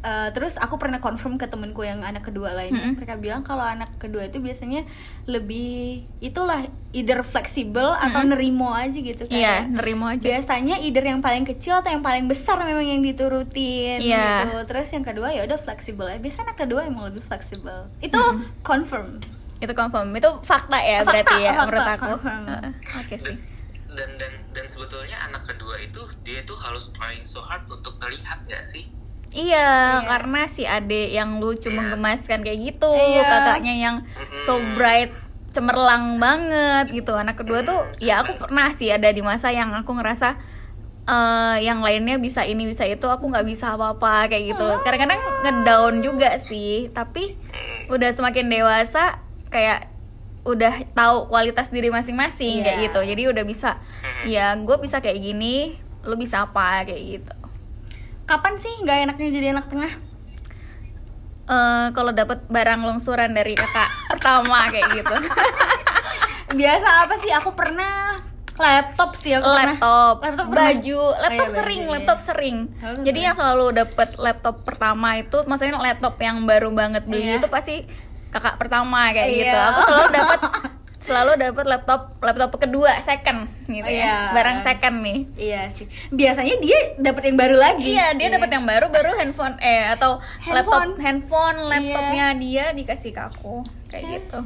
eh, 0.00 0.28
terus 0.30 0.54
aku 0.54 0.76
pernah 0.76 0.96
confirm 0.98 1.34
ke 1.34 1.44
temenku 1.44 1.80
yang 1.80 2.00
anak 2.00 2.22
kedua 2.22 2.52
lainnya 2.52 2.84
Hmm. 2.84 2.94
mereka 2.94 3.16
bilang 3.16 3.40
kalau 3.40 3.64
anak 3.64 3.88
kedua 3.96 4.22
itu 4.22 4.38
biasanya 4.38 4.84
lebih 5.26 6.02
itulah 6.18 6.62
either 6.90 7.22
fleksibel 7.22 7.88
atau 7.88 8.20
nerimo 8.22 8.70
aja 8.70 8.94
gitu 8.94 9.24
Hmm. 9.24 9.32
Iya, 9.32 9.54
kayak 9.56 9.70
nerimo 9.72 10.04
aja. 10.06 10.24
biasanya 10.26 10.76
either 10.78 11.04
yang 11.04 11.20
paling 11.20 11.42
kecil 11.44 11.74
atau 11.76 11.88
yang 11.88 12.02
paling 12.02 12.26
besar 12.26 12.58
memang 12.60 12.84
yang 12.84 13.00
diturutin 13.00 13.98
Iya. 13.98 14.44
gitu 14.44 14.58
terus 14.68 14.90
yang 14.90 15.02
kedua 15.02 15.30
ya 15.30 15.42
udah 15.42 15.56
fleksibel 15.56 16.06
ya 16.06 16.18
biasanya 16.18 16.50
anak 16.50 16.58
kedua 16.60 16.80
emang 16.84 17.09
lebih 17.10 17.20
fleksibel 17.20 17.90
itu 17.98 18.18
confirm 18.62 19.18
Itu 19.60 19.76
confirm. 19.76 20.08
Itu 20.16 20.40
fakta 20.40 20.80
ya 20.80 21.04
Fakta, 21.04 21.20
berarti 21.20 21.36
ya 21.36 21.52
fakta, 21.52 21.62
menurut 21.68 21.88
aku. 21.92 22.12
Heeh, 22.24 22.62
Oke 22.96 23.16
sih. 23.20 23.36
dan 23.90 24.10
dan 24.16 24.32
dan 24.56 24.64
sebetulnya 24.64 25.20
anak 25.20 25.44
kedua 25.44 25.76
itu 25.76 26.00
dia 26.22 26.40
tuh 26.42 26.56
harus 26.56 26.88
trying 26.90 27.20
so 27.22 27.42
hard 27.42 27.68
untuk 27.68 27.98
terlihat 27.98 28.40
ya 28.46 28.62
sih 28.62 28.88
Iya, 29.30 29.46
Iya. 30.00 30.08
karena 30.08 30.42
si 30.46 30.64
ade 30.64 31.12
yang 31.12 31.38
lucu 31.38 31.68
menggemaskan 31.68 32.40
kayak 32.40 32.58
gitu, 32.66 32.88
Iya. 32.88 33.22
kakaknya 33.22 33.74
yang 33.76 33.96
so 34.42 34.58
bright, 34.74 35.12
cemerlang 35.50 36.18
banget 36.18 36.90
gitu. 36.90 37.14
Anak 37.14 37.38
kedua 37.38 37.60
tuh, 37.60 37.78
ya 37.98 38.24
aku 38.24 38.34
pernah 38.34 38.72
sih 38.72 38.88
ada 38.88 39.06
di 39.06 39.20
masa 39.20 39.50
yang 39.50 39.70
aku 39.70 39.92
ngerasa 39.92 40.34
eh 41.10 41.56
yang 41.60 41.80
lainnya 41.80 42.16
bisa 42.16 42.42
ini 42.42 42.64
bisa 42.64 42.86
itu, 42.86 43.02
aku 43.04 43.26
nggak 43.26 43.42
bisa 43.42 43.74
apa-apa 43.74 44.26
kayak 44.26 44.44
gitu. 44.48 44.62
Kadang-kadang 44.80 45.18
ngedown 45.42 45.94
juga 46.00 46.38
sih, 46.38 46.86
tapi 46.88 47.34
udah 47.88 48.10
semakin 48.10 48.46
dewasa 48.46 49.18
kayak 49.48 49.90
udah 50.40 50.72
tahu 50.90 51.26
kualitas 51.26 51.68
diri 51.68 51.90
masing-masing 51.90 52.62
kayak 52.62 52.78
Iya. 52.78 52.84
gitu. 52.86 53.00
Jadi 53.04 53.22
udah 53.28 53.42
bisa, 53.42 53.70
ya 54.24 54.54
gue 54.54 54.76
bisa 54.78 54.98
kayak 54.98 55.18
gini, 55.18 55.74
lu 56.00 56.14
bisa 56.14 56.44
apa 56.44 56.86
kayak 56.86 57.02
gitu. 57.10 57.34
kapan 58.22 58.54
sih 58.54 58.70
nggak 58.80 58.98
enaknya 59.04 59.28
jadi 59.28 59.46
anak 59.50 59.66
tengah 59.66 59.90
eh 61.50 61.86
kalau 61.90 62.14
dapat 62.14 62.46
barang 62.46 62.78
longsoran 62.80 63.34
dari 63.34 63.58
kakak 63.58 63.90
pertama 64.06 64.70
kayak 64.70 64.86
gitu 64.94 65.16
biasa 66.62 66.88
apa 67.02 67.14
sih 67.18 67.34
aku 67.34 67.50
pernah 67.52 68.22
laptop 68.60 69.10
sih 69.14 69.32
aku 69.32 69.42
pernah 69.42 69.72
laptop, 69.72 70.14
Laptop 70.20 70.46
pernah. 70.46 70.60
baju 70.68 71.00
laptop 71.16 71.32
Oh 71.40 71.48
iya, 71.48 71.56
sering 71.56 71.80
iya. 71.80 71.90
laptop 71.90 72.18
sering 72.20 72.56
Oh, 72.78 72.94
jadi 73.00 73.18
yang 73.22 73.34
selalu 73.34 73.66
dapat 73.74 74.08
laptop 74.16 74.54
pertama 74.60 75.08
itu 75.16 75.38
maksudnya 75.42 75.76
laptop 75.76 76.14
yang 76.16 76.44
baru 76.44 76.68
banget 76.70 77.02
beli 77.04 77.24
Iya. 77.26 77.36
itu 77.36 77.48
pasti 77.48 77.76
kakak 78.28 78.56
pertama 78.56 79.10
kayak 79.10 79.26
Iya. 79.26 79.38
gitu 79.40 79.56
aku 79.58 79.80
selalu 79.82 80.08
dapat 80.12 80.40
selalu 81.00 81.32
dapat 81.34 81.64
laptop 81.66 82.00
laptop 82.20 82.50
kedua 82.56 82.92
second 83.00 83.48
gitu 83.64 83.80
Oh, 83.80 83.88
ya 83.90 84.04
iya. 84.04 84.16
barang 84.30 84.58
second 84.60 84.96
nih 85.00 85.18
iya 85.34 85.62
sih 85.72 85.88
biasanya 86.10 86.60
dia 86.60 86.78
dapat 86.94 87.22
yang 87.24 87.36
baru 87.36 87.56
lagi 87.56 87.88
Iya, 87.90 88.12
dia 88.12 88.28
dapat 88.28 88.50
yang 88.50 88.62
baru 88.62 88.86
baru 88.86 89.10
handphone 89.14 89.56
eh 89.58 89.88
atau 89.88 90.20
laptop 90.44 90.76
Handphone. 90.76 90.90
handphone 91.00 91.58
Iya. 91.58 91.68
laptopnya 91.70 92.26
dia 92.36 92.64
dikasih 92.70 93.10
ke 93.10 93.22
aku. 93.24 93.64
kayak 93.88 94.04
gitu 94.20 94.38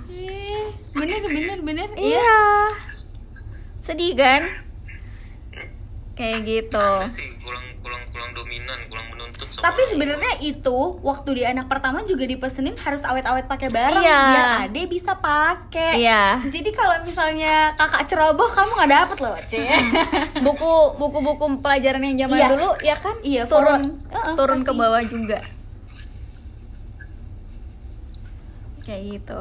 bener 0.95 1.21
bener 1.27 1.59
bener 1.61 1.89
iya 1.99 2.39
sedih 3.85 4.17
kan? 4.17 4.43
Kayak 6.15 6.39
gitu. 6.43 6.89
Sih 7.11 7.27
kurang 7.37 7.61
kurang 7.77 8.01
kurang 8.09 8.31
dominan 8.33 8.79
kurang 8.87 9.11
menuntut 9.11 9.51
sama 9.51 9.67
Tapi 9.67 9.83
sebenarnya 9.85 10.33
itu 10.41 10.79
waktu 11.03 11.31
di 11.35 11.43
anak 11.43 11.67
pertama 11.67 12.01
juga 12.03 12.25
dipesenin 12.25 12.73
harus 12.77 13.03
awet-awet 13.03 13.45
pakai 13.45 13.69
barang 13.69 13.99
Iya. 13.99 14.21
biar 14.25 14.47
ade 14.65 14.83
bisa 14.87 15.19
pakai. 15.19 15.99
iya. 15.99 16.39
Jadi 16.41 16.71
kalau 16.71 17.03
misalnya 17.03 17.75
kakak 17.75 18.07
ceroboh 18.07 18.47
kamu 18.49 18.71
nggak 18.73 18.93
dapet 18.95 19.19
loh, 19.21 19.37
Cie. 19.45 19.67
buku 20.41 20.73
buku-buku 20.97 21.45
pelajaran 21.59 22.01
yang 22.01 22.17
zaman 22.25 22.39
Iya. 22.39 22.49
dulu 22.49 22.69
ya 22.81 22.97
kan? 22.97 23.17
Iya, 23.21 23.43
turun. 23.45 23.83
forum. 23.83 23.83
Heeh, 24.09 24.35
turun 24.35 24.61
ke 24.63 24.73
bawah 24.73 25.03
juga. 25.03 25.39
Kayak 28.83 29.03
gitu. 29.13 29.39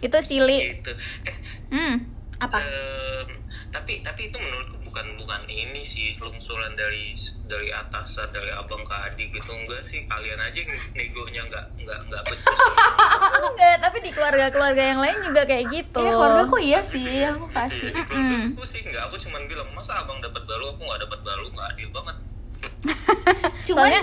Itu 0.00 0.16
silly 0.22 0.58
gitu 0.78 0.92
eh 1.24 1.36
hmm 1.72 2.13
Apa? 2.36 2.58
em, 2.58 3.28
tapi 3.70 4.00
tapi 4.00 4.26
itu 4.26 4.36
menurutku 4.36 4.76
bukan 4.84 5.06
bukan 5.16 5.42
ini 5.46 5.82
sih 5.82 6.14
lungsuran 6.16 6.74
dari 6.74 7.14
dari 7.44 7.68
atasan 7.68 8.30
dari 8.30 8.50
abang 8.50 8.80
ke 8.80 8.94
adik 9.10 9.28
gitu. 9.32 9.50
Enggak 9.50 9.82
sih 9.82 10.02
kalian 10.04 10.38
aja 10.38 10.54
yang 10.54 10.70
negonya 10.92 11.42
nggak 11.44 11.64
nggak 11.78 11.98
nggak 12.06 12.22
betul 12.24 12.54
enggak 13.50 13.74
tapi 13.80 13.96
di 14.00 14.10
keluarga-keluarga 14.10 14.82
yang 14.84 15.00
lain 15.00 15.18
juga 15.22 15.42
kayak 15.44 15.64
gitu. 15.68 15.98
Iya, 16.00 16.12
keluarga 16.12 16.40
aku 16.42 16.56
iya 16.58 16.80
sih, 16.82 17.06
aku 17.22 17.44
Iya, 17.44 17.54
kasih. 17.56 17.90
di 17.90 18.02
keluarga 18.02 18.38
aku 18.50 18.62
sih 18.64 18.80
nggak 18.82 19.02
aku 19.04 19.16
cuman 19.20 19.42
bilang 19.46 19.68
masa 19.74 19.92
abang 19.98 20.18
dapat 20.18 20.42
balu 20.44 20.64
aku 20.70 20.80
nggak 20.82 21.00
dapat 21.02 21.20
balu? 21.22 21.46
Nggak 21.50 21.68
adil 21.70 21.88
banget. 21.90 22.16
Cuman 23.66 23.78
soalnya 23.80 24.02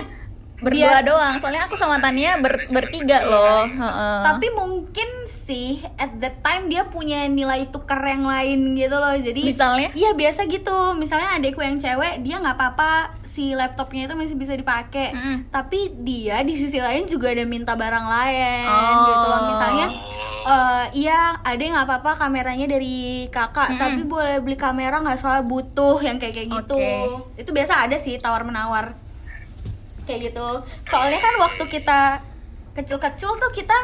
berdua 0.62 1.02
doang 1.02 1.34
soalnya 1.36 1.66
aku 1.66 1.74
sama 1.74 1.98
Tania 1.98 2.38
ber- 2.38 2.70
bertiga 2.70 3.18
loh 3.22 3.66
Heeh. 3.66 4.18
tapi 4.22 4.46
mungkin 4.48 5.08
sih 5.42 5.82
at 5.96 6.14
that 6.16 6.38
time 6.40 6.70
dia 6.70 6.86
punya 6.86 7.26
nilai 7.26 7.66
tukar 7.68 7.98
yang 8.00 8.22
lain 8.22 8.72
gitu 8.72 8.94
loh. 8.94 9.10
Jadi 9.12 9.42
Misalnya? 9.44 9.90
Iya, 9.90 10.14
biasa 10.14 10.46
gitu. 10.46 10.94
Misalnya 10.94 11.34
adekku 11.34 11.58
yang 11.58 11.76
cewek, 11.76 12.22
dia 12.22 12.38
nggak 12.38 12.54
apa-apa 12.54 12.90
si 13.22 13.50
laptopnya 13.50 14.06
itu 14.06 14.14
masih 14.14 14.36
bisa 14.38 14.54
dipakai. 14.54 15.10
Mm-mm. 15.10 15.50
Tapi 15.50 15.98
dia 15.98 16.40
di 16.40 16.54
sisi 16.54 16.78
lain 16.78 17.04
juga 17.04 17.34
ada 17.34 17.42
minta 17.42 17.74
barang 17.74 18.06
lain 18.06 18.64
Oh. 18.64 19.02
gitu 19.04 19.26
loh. 19.26 19.40
Misalnya 19.50 19.86
eh 20.42 20.84
iya, 20.96 21.38
ada 21.38 21.58
nggak 21.60 21.86
apa-apa 21.86 22.12
kameranya 22.18 22.66
dari 22.66 23.26
kakak, 23.28 23.68
Mm-mm. 23.68 23.80
tapi 23.80 24.00
boleh 24.04 24.36
beli 24.38 24.54
kamera 24.54 24.98
nggak 24.98 25.18
soal 25.18 25.42
butuh 25.42 25.98
yang 25.98 26.18
kayak 26.18 26.34
kayak 26.34 26.48
gitu. 26.52 26.78
Oke. 26.78 27.42
Itu 27.42 27.50
biasa 27.50 27.86
ada 27.86 27.96
sih 27.96 28.14
tawar 28.16 28.42
menawar 28.42 28.94
kayak 30.12 30.28
gitu. 30.28 30.48
Soalnya 30.84 31.18
kan 31.18 31.34
waktu 31.40 31.64
kita 31.66 32.00
kecil-kecil 32.72 33.30
tuh 33.34 33.50
kita 33.50 33.74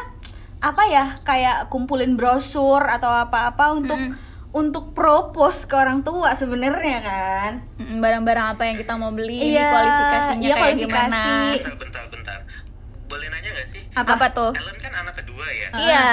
apa 0.59 0.83
ya 0.85 1.05
kayak 1.23 1.67
kumpulin 1.67 2.13
brosur 2.13 2.83
atau 2.83 3.09
apa-apa 3.09 3.73
untuk 3.73 3.97
Mm-mm. 3.97 4.13
untuk 4.51 4.93
propose 4.93 5.65
ke 5.65 5.73
orang 5.73 6.05
tua 6.05 6.33
sebenarnya 6.33 6.99
kan. 7.01 7.51
Mm, 7.77 7.97
barang-barang 7.97 8.47
apa 8.53 8.63
yang 8.63 8.77
kita 8.77 8.93
mau 8.93 9.09
beli 9.09 9.41
ini 9.41 9.57
Iya, 9.57 9.67
kualifikasinya 9.67 10.45
iya, 10.45 10.55
kayak 10.55 10.75
kualifikasi. 10.77 11.09
gimana. 11.09 11.21
Bentar 11.55 11.75
bentar 11.75 12.03
bentar. 12.07 12.39
Boleh 13.09 13.27
nanya 13.27 13.49
nggak 13.49 13.67
sih? 13.67 13.81
Apa, 13.95 14.25
tuh? 14.29 14.51
Ellen 14.53 14.77
kan 14.77 14.93
anak 14.95 15.17
kedua 15.17 15.45
ya? 15.49 15.69
Iya. 15.73 16.07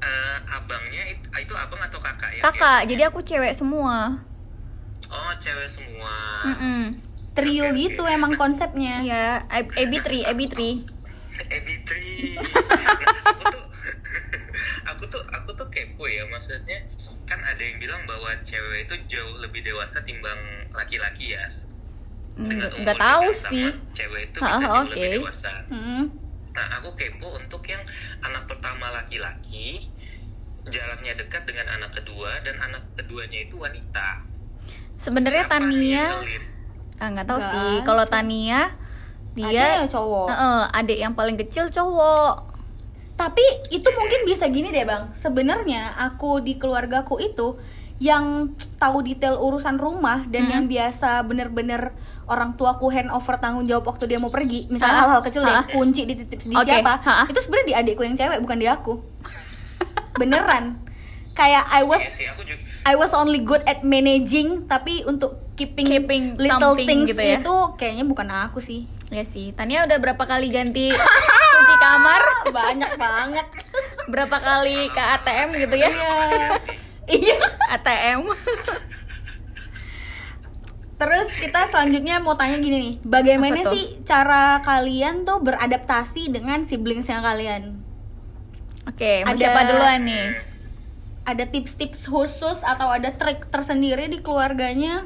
Eh, 0.00 0.36
abangnya 0.48 1.04
itu, 1.08 1.26
itu 1.34 1.54
abang 1.54 1.80
atau 1.80 2.00
kakak 2.00 2.30
ya? 2.30 2.40
Kakak 2.40 2.80
jadi 2.88 3.02
aku 3.08 3.20
cewek 3.20 3.52
semua. 3.52 4.20
Oh 5.08 5.32
cewek 5.38 5.68
semua. 5.68 6.14
Mm-mm. 6.46 6.80
Trio 7.34 7.66
gitu 7.72 8.02
emang 8.06 8.34
konsepnya. 8.34 9.02
iya 9.02 9.24
AB3 9.50 10.30
AB3 10.30 10.54
Ebitri 11.34 12.38
nah, 12.38 12.94
aku 13.26 13.44
tuh 13.50 13.64
aku 14.86 15.04
tuh 15.10 15.22
aku 15.28 15.50
tuh 15.52 15.66
kepo 15.66 16.06
ya 16.06 16.22
maksudnya 16.26 16.78
kan 17.24 17.42
ada 17.42 17.58
yang 17.58 17.82
bilang 17.82 18.06
bahwa 18.06 18.30
cewek 18.40 18.86
itu 18.86 18.94
jauh 19.10 19.34
lebih 19.38 19.60
dewasa 19.60 19.98
timbang 20.00 20.38
laki-laki 20.70 21.34
ya 21.34 21.42
Dengan 22.34 22.70
nggak 22.76 22.98
tahu 22.98 23.26
sih 23.30 23.66
cewek 23.90 24.30
itu 24.30 24.38
bisa 24.38 24.58
jauh 24.60 24.86
oke. 24.86 24.94
lebih 24.94 25.10
dewasa 25.20 25.52
Mm. 25.66 26.04
nah 26.54 26.66
aku 26.78 26.94
kepo 26.94 27.34
untuk 27.34 27.66
yang 27.66 27.82
anak 28.22 28.46
pertama 28.46 28.94
laki-laki 28.94 29.90
jaraknya 30.64 31.18
dekat 31.18 31.42
dengan 31.44 31.66
anak 31.72 31.90
kedua 31.92 32.30
dan 32.40 32.54
anak 32.62 32.86
keduanya 32.94 33.42
itu 33.42 33.58
wanita 33.58 34.22
sebenarnya 34.96 35.50
Tania 35.50 36.06
yang? 36.14 36.14
Ah 36.96 37.08
nggak 37.08 37.26
tahu 37.26 37.40
sih 37.42 37.72
kalau 37.82 38.04
Tania 38.04 38.70
Ada 39.34 39.50
dia 39.50 39.66
yang 39.80 39.90
cowok. 39.90 40.26
Heeh, 40.30 40.60
adik 40.72 40.98
yang 41.00 41.12
paling 41.12 41.34
kecil 41.36 41.66
cowok 41.66 42.54
Tapi 43.14 43.42
itu 43.70 43.86
mungkin 43.88 44.26
bisa 44.26 44.46
gini 44.46 44.68
deh 44.68 44.82
bang. 44.82 45.06
Sebenarnya 45.14 45.94
aku 45.96 46.38
di 46.38 46.54
keluargaku 46.54 47.18
itu 47.18 47.54
yang 47.98 48.50
tahu 48.74 49.02
detail 49.02 49.38
urusan 49.38 49.78
rumah 49.78 50.26
dan 50.26 50.44
Hmm. 50.44 50.52
yang 50.52 50.64
biasa 50.66 51.22
bener-bener 51.22 51.94
orang 52.26 52.54
tuaku 52.54 52.90
handover 52.90 53.38
tanggung 53.38 53.62
jawab 53.62 53.86
waktu 53.86 54.08
dia 54.08 54.18
mau 54.18 54.28
pergi. 54.28 54.66
Misalnya 54.66 54.94
Hah? 54.94 55.02
hal-hal 55.06 55.22
kecil 55.22 55.42
deh, 55.42 55.50
Hah? 55.52 55.64
kunci 55.68 56.02
dititip 56.02 56.40
di 56.40 56.54
Oke, 56.54 56.66
siapa? 56.66 56.98
hah? 56.98 57.26
Itu 57.28 57.38
sebenarnya 57.38 57.66
di 57.70 57.74
adikku 57.76 58.02
yang 58.02 58.16
cewek 58.16 58.38
bukan 58.40 58.58
di 58.58 58.66
aku. 58.66 58.98
Beneran. 60.20 60.78
Kayak 61.34 61.64
I 61.68 61.82
was 61.82 62.00
Iya 62.00 62.10
sih 62.10 62.26
aku 62.30 62.42
juga 62.42 62.62
I 62.84 62.94
was 62.94 63.10
only 63.10 63.40
good 63.40 63.64
at 63.64 63.80
managing 63.80 64.64
tapi 64.64 65.02
untuk 65.02 65.40
keeping, 65.54 65.86
Keeping 65.86 66.36
little 66.36 66.74
things 66.74 67.08
gitu 67.08 67.16
ya. 67.16 67.38
itu 67.38 67.56
kayaknya 67.74 68.04
bukan 68.04 68.28
aku 68.28 68.58
sih. 68.58 68.84
ya 69.06 69.22
sih 69.22 69.50
Tania 69.50 69.84
udah 69.84 69.96
berapa 69.96 70.20
kali 70.20 70.48
ganti 70.48 70.90
kunci 71.54 71.74
kamar 71.76 72.22
Banyak 72.46 72.92
banget. 72.94 73.46
berapa 74.06 74.36
kali 74.36 74.88
ke 74.88 74.98
ATM 74.98 75.48
gitu 75.56 75.76
ya 75.76 75.90
Iya. 77.06 77.36
ATM 77.70 78.24
Terus 80.94 81.26
kita 81.36 81.66
selanjutnya 81.66 82.16
mau 82.16 82.32
tanya 82.32 82.56
gini 82.56 82.76
nih, 82.76 82.94
bagaimana 83.02 83.66
sih 83.68 83.98
cara 84.04 84.62
kalian 84.62 85.22
tuh 85.22 85.42
beradaptasi 85.42 86.30
dengan 86.30 86.62
siblingsnya 86.64 87.18
kalian? 87.18 87.82
oke 88.84 89.12
mau 89.22 89.30
Ada- 89.30 89.38
siapa 89.38 89.60
duluan 89.64 90.00
nih 90.02 90.26
Ada 91.24 91.48
tips-tips 91.48 92.04
khusus 92.04 92.60
atau 92.62 92.88
ada 92.90 93.08
trik 93.10 93.48
tersendiri 93.48 94.06
di 94.06 94.20
keluarganya? 94.20 95.04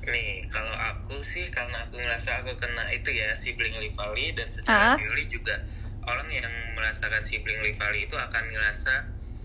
nih 0.00 0.40
kalau 0.48 0.72
aku 0.72 1.20
sih 1.20 1.52
karena 1.52 1.84
aku 1.84 1.94
ngerasa 1.94 2.40
aku 2.40 2.56
kena 2.56 2.88
itu 2.88 3.12
ya 3.12 3.28
sibling 3.34 3.76
rivalry 3.76 4.32
dan 4.32 4.48
Ah. 4.48 4.96
secara 4.96 4.96
teori 4.96 5.24
juga 5.28 5.52
orang 6.02 6.24
yang 6.32 6.48
merasakan 6.72 7.20
sibling 7.20 7.60
rivalry 7.60 8.02
itu 8.02 8.16
akan 8.16 8.40
ngerasa 8.48 9.04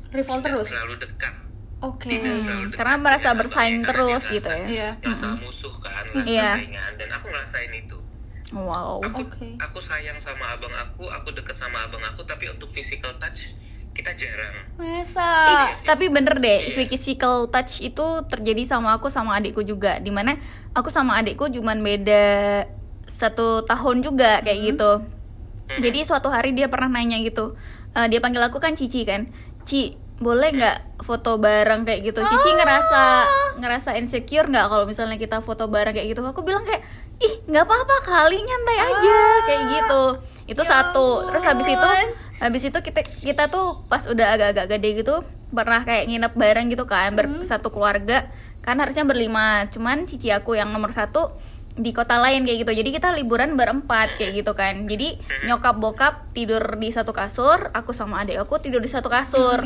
Rival 0.10 0.39
tidak 0.39 0.48
terus. 0.48 0.68
terlalu 0.72 0.96
dekat 0.98 1.36
Oke. 1.82 2.08
tidak 2.08 2.32
Hmm, 2.32 2.44
terlalu 2.48 2.66
dekat 2.66 2.78
karena 2.80 2.96
merasa 2.96 3.30
bersaing 3.36 3.76
karena 3.76 3.89
terus 3.92 4.24
gitu 4.26 4.48
ya. 4.48 4.63
Iya. 4.66 4.89
ngerasa 5.04 5.28
musuh 5.36 5.74
kan 5.78 6.04
ngerasa 6.08 6.32
Iya. 6.32 6.50
saingan 6.56 6.92
dan 6.96 7.10
aku 7.12 7.26
ngerasain 7.28 7.72
itu 7.76 7.98
wow 8.56 8.96
aku 9.04 9.20
Oke. 9.22 9.48
aku 9.60 9.80
sayang 9.84 10.16
sama 10.18 10.46
abang 10.50 10.72
aku 10.80 11.12
aku 11.12 11.28
deket 11.36 11.60
sama 11.60 11.84
abang 11.84 12.08
aku 12.08 12.24
tapi 12.24 12.48
untuk 12.48 12.72
physical 12.72 13.12
touch 13.20 13.60
kita 13.94 14.12
jarang. 14.18 14.56
Masa? 14.74 15.30
Iya. 15.48 15.66
tapi 15.86 16.10
bener 16.10 16.42
deh 16.42 16.60
Iya. 16.66 16.90
physical 16.90 17.46
touch 17.48 17.80
itu 17.80 18.06
terjadi 18.26 18.66
sama 18.66 18.98
aku 18.98 19.14
sama 19.14 19.38
adikku 19.38 19.62
juga. 19.62 20.02
Di 20.02 20.10
mana 20.10 20.36
aku 20.74 20.90
sama 20.90 21.22
adikku 21.22 21.48
cuman 21.48 21.80
beda 21.80 22.66
satu 23.06 23.62
tahun 23.64 24.02
juga 24.02 24.42
kayak 24.42 24.60
gitu. 24.74 24.92
Jadi 25.80 26.00
suatu 26.04 26.28
hari 26.28 26.52
dia 26.52 26.68
pernah 26.68 26.92
nanya 26.92 27.22
gitu 27.22 27.56
Eh, 27.94 28.10
dia 28.10 28.18
panggil 28.18 28.42
aku 28.42 28.58
kan 28.58 28.74
Cici 28.74 29.06
kan. 29.06 29.30
Ci 29.70 29.94
boleh 30.18 30.50
nggak 30.50 31.06
foto 31.06 31.38
bareng? 31.38 31.86
Kayak 31.86 32.10
gitu. 32.10 32.20
Cici 32.26 32.50
ngerasa 32.58 33.02
ngerasa 33.62 33.90
insecure 34.02 34.50
nggak 34.50 34.66
kalau 34.66 34.86
misalnya 34.90 35.22
kita 35.22 35.46
foto 35.46 35.70
bareng 35.70 35.94
kayak 35.94 36.18
gitu? 36.18 36.26
Aku 36.26 36.42
bilang 36.42 36.66
kayak 36.66 36.82
ih 37.22 37.34
nggak 37.46 37.70
apa-apa 37.70 37.96
kali 38.02 38.42
nyantai 38.42 38.78
aja 38.82 39.20
kayak 39.46 39.64
gitu. 39.70 40.04
Itu 40.58 40.62
Ya 40.66 40.70
satu. 40.74 41.30
Terus 41.30 41.44
habis 41.46 41.70
itu. 41.70 41.90
Habis 42.41 42.65
itu 42.65 42.80
kita 42.80 43.02
kita 43.04 43.43
tuh 43.52 43.78
pas 43.88 44.04
udah 44.06 44.36
agak-agak 44.38 44.65
gede 44.78 44.89
gitu 45.06 45.15
pernah 45.54 45.86
kayak 45.86 46.10
nginep 46.10 46.34
bareng 46.34 46.67
gitu 46.74 46.86
kan 46.89 47.13
ber- 47.13 47.46
satu 47.46 47.69
keluarga. 47.69 48.26
Kan 48.63 48.80
harusnya 48.80 49.04
berlima 49.04 49.67
cuman 49.69 50.08
cici 50.08 50.32
aku 50.32 50.56
yang 50.56 50.72
nomor 50.72 50.96
satu 50.96 51.36
di 51.74 51.89
kota 51.91 52.17
lain 52.22 52.46
kayak 52.48 52.65
gitu. 52.65 52.72
Jadi 52.74 52.89
kita 52.96 53.12
liburan 53.13 53.60
berempat 53.60 54.17
kayak 54.17 54.39
gitu 54.41 54.52
kan. 54.56 54.88
Jadi 54.88 55.19
nyokap 55.46 55.76
bokap 55.78 56.13
tidur 56.32 56.80
di 56.80 56.89
satu 56.89 57.12
kasur 57.12 57.69
aku 57.76 57.91
sama 57.91 58.24
adik 58.24 58.39
aku 58.39 58.58
tidur 58.63 58.80
di 58.80 58.89
satu 58.89 59.12
kasur. 59.12 59.62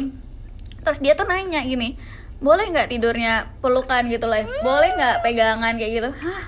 Terus 0.84 1.00
dia 1.04 1.14
tuh 1.16 1.28
nanya 1.28 1.62
gini 1.64 1.96
boleh 2.38 2.70
nggak 2.70 2.94
tidurnya 2.94 3.50
pelukan 3.66 4.06
gitu 4.14 4.30
lah 4.30 4.46
boleh 4.62 4.94
nggak 4.94 5.16
pegangan? 5.26 5.74
Kayak 5.78 5.92
gitu. 6.04 6.10
Hah? 6.14 6.44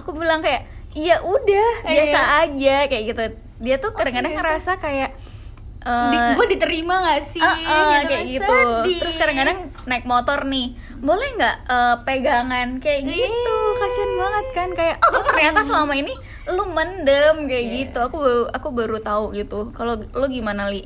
Aku 0.00 0.14
bilang 0.14 0.40
kayak 0.40 0.66
iya 0.94 1.22
udah 1.22 1.86
biasa 1.86 2.20
aja 2.48 2.76
kayak 2.88 3.04
gitu. 3.12 3.24
Dia 3.60 3.76
tuh 3.76 3.92
kadang-kadang 3.92 4.34
ngerasa 4.40 4.80
kayak 4.80 5.12
eh, 5.80 6.10
Di, 6.10 6.16
gue 6.34 6.46
diterima 6.50 6.94
gak 7.00 7.20
sih? 7.26 7.40
Ah, 7.40 7.50
ah, 7.50 7.56
Gitu 7.56 7.68
kayak 8.06 8.06
kan, 8.06 8.24
gitu. 8.28 8.54
sedih. 8.54 8.96
Terus 8.98 9.14
kadang-kadang 9.16 9.58
naik 9.84 10.04
motor 10.04 10.44
nih, 10.44 10.66
boleh 10.98 11.28
nggak 11.34 11.56
eh, 11.66 11.96
pegangan 12.02 12.68
kayak 12.78 13.00
gitu? 13.06 13.56
Kasian 13.74 14.12
banget 14.14 14.46
kan 14.50 14.68
kayak 14.70 14.96
oh 15.02 15.22
ternyata 15.22 15.60
selama 15.62 15.94
ini 15.94 16.12
lu 16.46 16.64
mendem 16.68 17.46
kayak 17.46 17.66
gitu. 17.70 17.98
Aku 18.02 18.16
baru- 18.18 18.50
aku 18.50 18.68
baru 18.70 18.98
tahu 19.00 19.24
gitu. 19.32 19.72
Kalau 19.72 19.96
lu 19.96 20.26
gimana 20.28 20.66
li? 20.66 20.84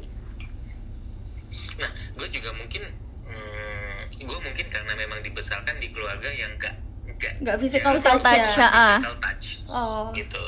gue 2.14 2.28
juga 2.30 2.50
mungkin 2.52 2.82
hmm, 3.26 3.98
gue 4.16 4.38
mungkin 4.40 4.66
karena 4.68 4.92
memang 4.96 5.18
dibesarkan 5.20 5.76
di 5.76 5.90
keluarga 5.90 6.30
yang 6.30 6.54
gak 6.54 6.74
gak, 7.16 7.34
Nggak 7.40 7.56
physical 7.58 7.94
jarang 7.96 8.22
touch 8.22 8.50
ya? 8.54 8.66
Ah. 8.66 8.96
physical 8.96 9.16
touch 9.20 9.46
Oh. 9.66 10.14
gitu 10.14 10.44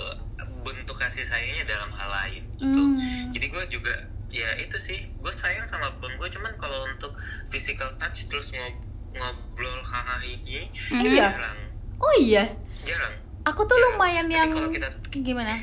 bentuk 0.62 0.94
kasih 0.96 1.22
sayangnya 1.22 1.66
dalam 1.68 1.90
hal 1.92 2.10
lain 2.12 2.42
gitu 2.56 2.78
Hmm. 2.80 3.30
jadi 3.30 3.46
gue 3.48 3.64
juga 3.68 3.94
ya 4.28 4.50
itu 4.56 4.74
sih 4.76 4.98
gue 5.12 5.32
sayang 5.32 5.62
sama 5.62 5.86
bang 5.96 6.12
gue 6.12 6.28
cuman 6.28 6.52
kalau 6.56 6.82
untuk 6.84 7.14
physical 7.46 7.88
touch 7.96 8.26
terus 8.26 8.50
ngob 8.50 8.74
ngobrol 9.14 9.78
hahaha 9.82 10.20
ini 10.20 10.68
Iya. 10.92 11.30
jarang 11.30 11.58
Oh 11.96 12.14
iya. 12.14 12.44
jarang 12.82 13.14
Aku 13.44 13.62
tuh 13.62 13.72
Jarang. 13.72 13.94
lumayan 13.94 14.26
Tapi 14.26 14.34
yang 14.34 14.48
kalau 14.50 14.68
kita 14.68 14.88
gimana? 15.14 15.54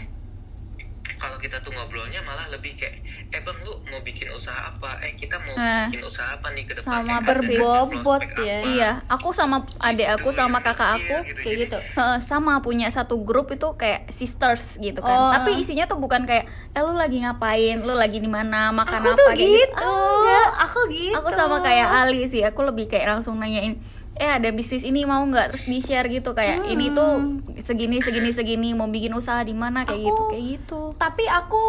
kalau 1.16 1.38
kita 1.38 1.60
tuh 1.60 1.72
ngobrolnya 1.72 2.20
malah 2.22 2.48
lebih 2.50 2.74
kayak 2.74 3.00
eh 3.34 3.42
bang 3.42 3.58
lu 3.60 3.74
mau 3.90 3.98
bikin 4.00 4.30
usaha 4.30 4.70
apa 4.70 5.02
eh 5.02 5.14
kita 5.14 5.42
mau 5.42 5.54
Eh, 5.54 5.90
bikin 5.90 6.06
usaha 6.06 6.30
apa 6.32 6.48
nih 6.50 6.64
ke 6.64 6.74
depan 6.76 6.86
sama 7.02 7.16
Eh, 7.16 7.22
berbobot 7.26 8.24
ya. 8.38 8.58
apa? 8.62 8.70
Iya, 8.70 8.92
aku 9.08 9.30
sama 9.32 9.58
adik 9.80 10.06
aku 10.12 10.30
Gitu, 10.30 10.38
sama 10.38 10.58
yang 10.58 10.66
kakak 10.66 10.90
aku 10.94 11.16
gitu. 11.24 11.42
Kayak 11.42 11.58
gitu. 11.60 11.78
Heeh, 11.94 12.18
sama 12.22 12.54
punya 12.60 12.88
satu 12.88 13.16
grup 13.20 13.50
itu 13.50 13.66
kayak 13.74 14.06
sisters 14.10 14.78
gitu 14.78 15.02
kan. 15.02 15.18
Oh. 15.20 15.32
Tapi 15.34 15.58
isinya 15.60 15.84
tuh 15.84 15.98
bukan 15.98 16.24
kayak 16.24 16.46
eh 16.70 16.82
lu 16.82 16.94
lagi 16.94 17.18
ngapain, 17.20 17.82
lu 17.82 17.94
lagi 17.94 18.18
di 18.18 18.30
mana, 18.30 18.70
makan 18.70 19.02
Aku 19.02 19.10
apa 19.10 19.18
tuh 19.18 19.26
kayak 19.28 19.42
gitu. 19.42 19.82
Ah, 19.82 20.14
enggak. 20.14 20.50
Aku 20.64 20.80
gitu. 20.88 21.16
Aku 21.16 21.30
sama 21.32 21.58
kayak 21.60 21.88
Ali 21.90 22.22
sih, 22.26 22.42
aku 22.42 22.62
lebih 22.62 22.86
kayak 22.86 23.10
langsung 23.12 23.36
nanyain 23.36 23.82
eh 24.16 24.30
ada 24.30 24.50
bisnis 24.50 24.82
ini 24.82 25.04
mau 25.04 25.20
nggak 25.22 25.50
terus 25.50 25.66
di 25.66 25.80
share 25.80 26.06
gitu 26.08 26.32
kayak 26.32 26.68
ini 26.68 26.90
tuh 26.90 27.42
segini 27.60 27.98
segini 27.98 28.30
segini 28.30 28.70
mau 28.72 28.86
bikin 28.86 29.10
usaha 29.12 29.42
di 29.42 29.52
mana 29.52 29.84
kayak 29.84 29.98
Aku- 29.98 30.06
gitu 30.06 30.24
kayak 30.28 30.46
gitu 30.54 30.82
Tapi 30.96 31.26
aku 31.26 31.64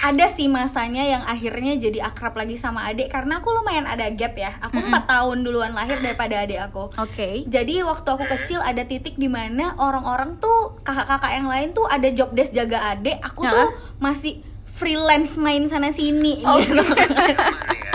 ada 0.00 0.26
sih 0.26 0.48
masanya 0.48 1.04
yang 1.04 1.22
akhirnya 1.22 1.76
jadi 1.76 2.00
akrab 2.02 2.32
lagi 2.34 2.56
sama 2.56 2.86
adik 2.86 3.08
karena 3.08 3.38
aku 3.38 3.52
lumayan 3.52 3.84
ada 3.84 4.08
gap 4.08 4.32
ya. 4.34 4.56
Aku 4.60 4.80
empat 4.80 5.04
tahun 5.06 5.42
duluan 5.42 5.70
lahir 5.70 6.00
daripada 6.00 6.40
adik 6.40 6.60
aku. 6.62 6.88
oke 6.92 7.28
Jadi 7.46 7.74
waktu 7.82 8.08
aku 8.08 8.24
kecil 8.26 8.58
ada 8.58 8.82
titik 8.82 9.14
di 9.14 9.28
mana 9.28 9.76
orang-orang 9.76 10.38
tuh 10.38 10.80
kakak-kakak 10.80 11.32
yang 11.34 11.46
lain 11.46 11.68
tuh 11.70 11.84
ada 11.84 12.08
job 12.08 12.32
desk 12.32 12.50
jaga 12.50 12.90
adik, 12.90 13.20
aku 13.20 13.44
Hah? 13.44 13.52
tuh 13.52 13.68
masih 13.98 14.40
freelance 14.66 15.36
main 15.36 15.62
sana 15.64 15.90
sini 15.90 16.40
Oh, 16.42 16.56
gitu. 16.56 16.72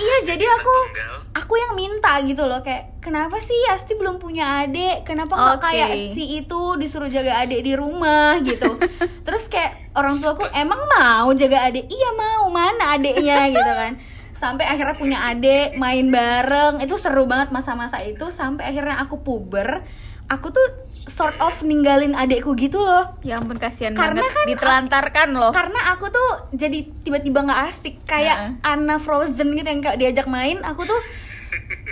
Ya 0.00 0.06
iya, 0.08 0.18
jadi 0.32 0.44
aku 0.48 0.72
tunggal. 0.72 1.12
aku 1.36 1.54
yang 1.60 1.72
minta 1.76 2.12
gitu 2.24 2.48
loh 2.48 2.64
kayak 2.64 3.04
kenapa 3.04 3.36
sih 3.36 3.60
Asti 3.68 3.92
belum 4.00 4.16
punya 4.16 4.64
adik? 4.64 5.04
Kenapa 5.04 5.36
nggak 5.36 5.58
Oke. 5.60 5.64
kayak 5.68 5.88
si 6.16 6.40
itu 6.40 6.60
disuruh 6.80 7.12
jaga 7.12 7.44
adik 7.44 7.60
di 7.60 7.76
rumah? 7.76 8.40
gitu. 8.40 8.80
Terus 9.28 9.44
kayak 9.52 9.92
orang 9.92 10.24
tuaku 10.24 10.48
emang 10.56 10.80
mau 10.88 11.28
jaga 11.36 11.68
adik? 11.68 11.84
Iya 11.92 12.10
mau. 12.16 12.48
Mana 12.48 12.96
adiknya? 12.96 13.52
gitu 13.52 13.72
kan. 13.76 14.00
Sampai 14.40 14.64
akhirnya 14.64 14.96
punya 14.96 15.18
adik 15.28 15.76
main 15.76 16.08
bareng. 16.08 16.80
Itu 16.80 16.96
seru 16.96 17.28
banget 17.28 17.52
masa-masa 17.52 18.00
itu. 18.00 18.32
Sampai 18.32 18.72
akhirnya 18.72 19.04
aku 19.04 19.20
puber 19.20 19.84
aku 20.30 20.54
tuh 20.54 20.66
sort 21.06 21.36
of 21.40 21.54
ninggalin 21.62 22.12
adikku 22.12 22.52
gitu 22.56 22.80
loh. 22.80 23.14
Ya 23.24 23.40
ampun 23.40 23.56
kasihan 23.56 23.96
Karena 23.96 24.20
banget. 24.20 24.34
kan 24.34 24.44
ditelantarkan 24.50 25.28
loh. 25.32 25.52
Karena 25.54 25.94
aku 25.94 26.10
tuh 26.10 26.30
jadi 26.52 26.84
tiba-tiba 27.04 27.46
nggak 27.46 27.60
asik. 27.72 27.94
Kayak 28.04 28.36
Heeh. 28.36 28.52
Anna 28.66 28.96
Frozen 29.00 29.56
gitu 29.56 29.68
yang 29.68 29.80
kayak 29.80 29.98
diajak 29.98 30.26
main 30.28 30.60
aku 30.60 30.84
tuh 30.84 31.00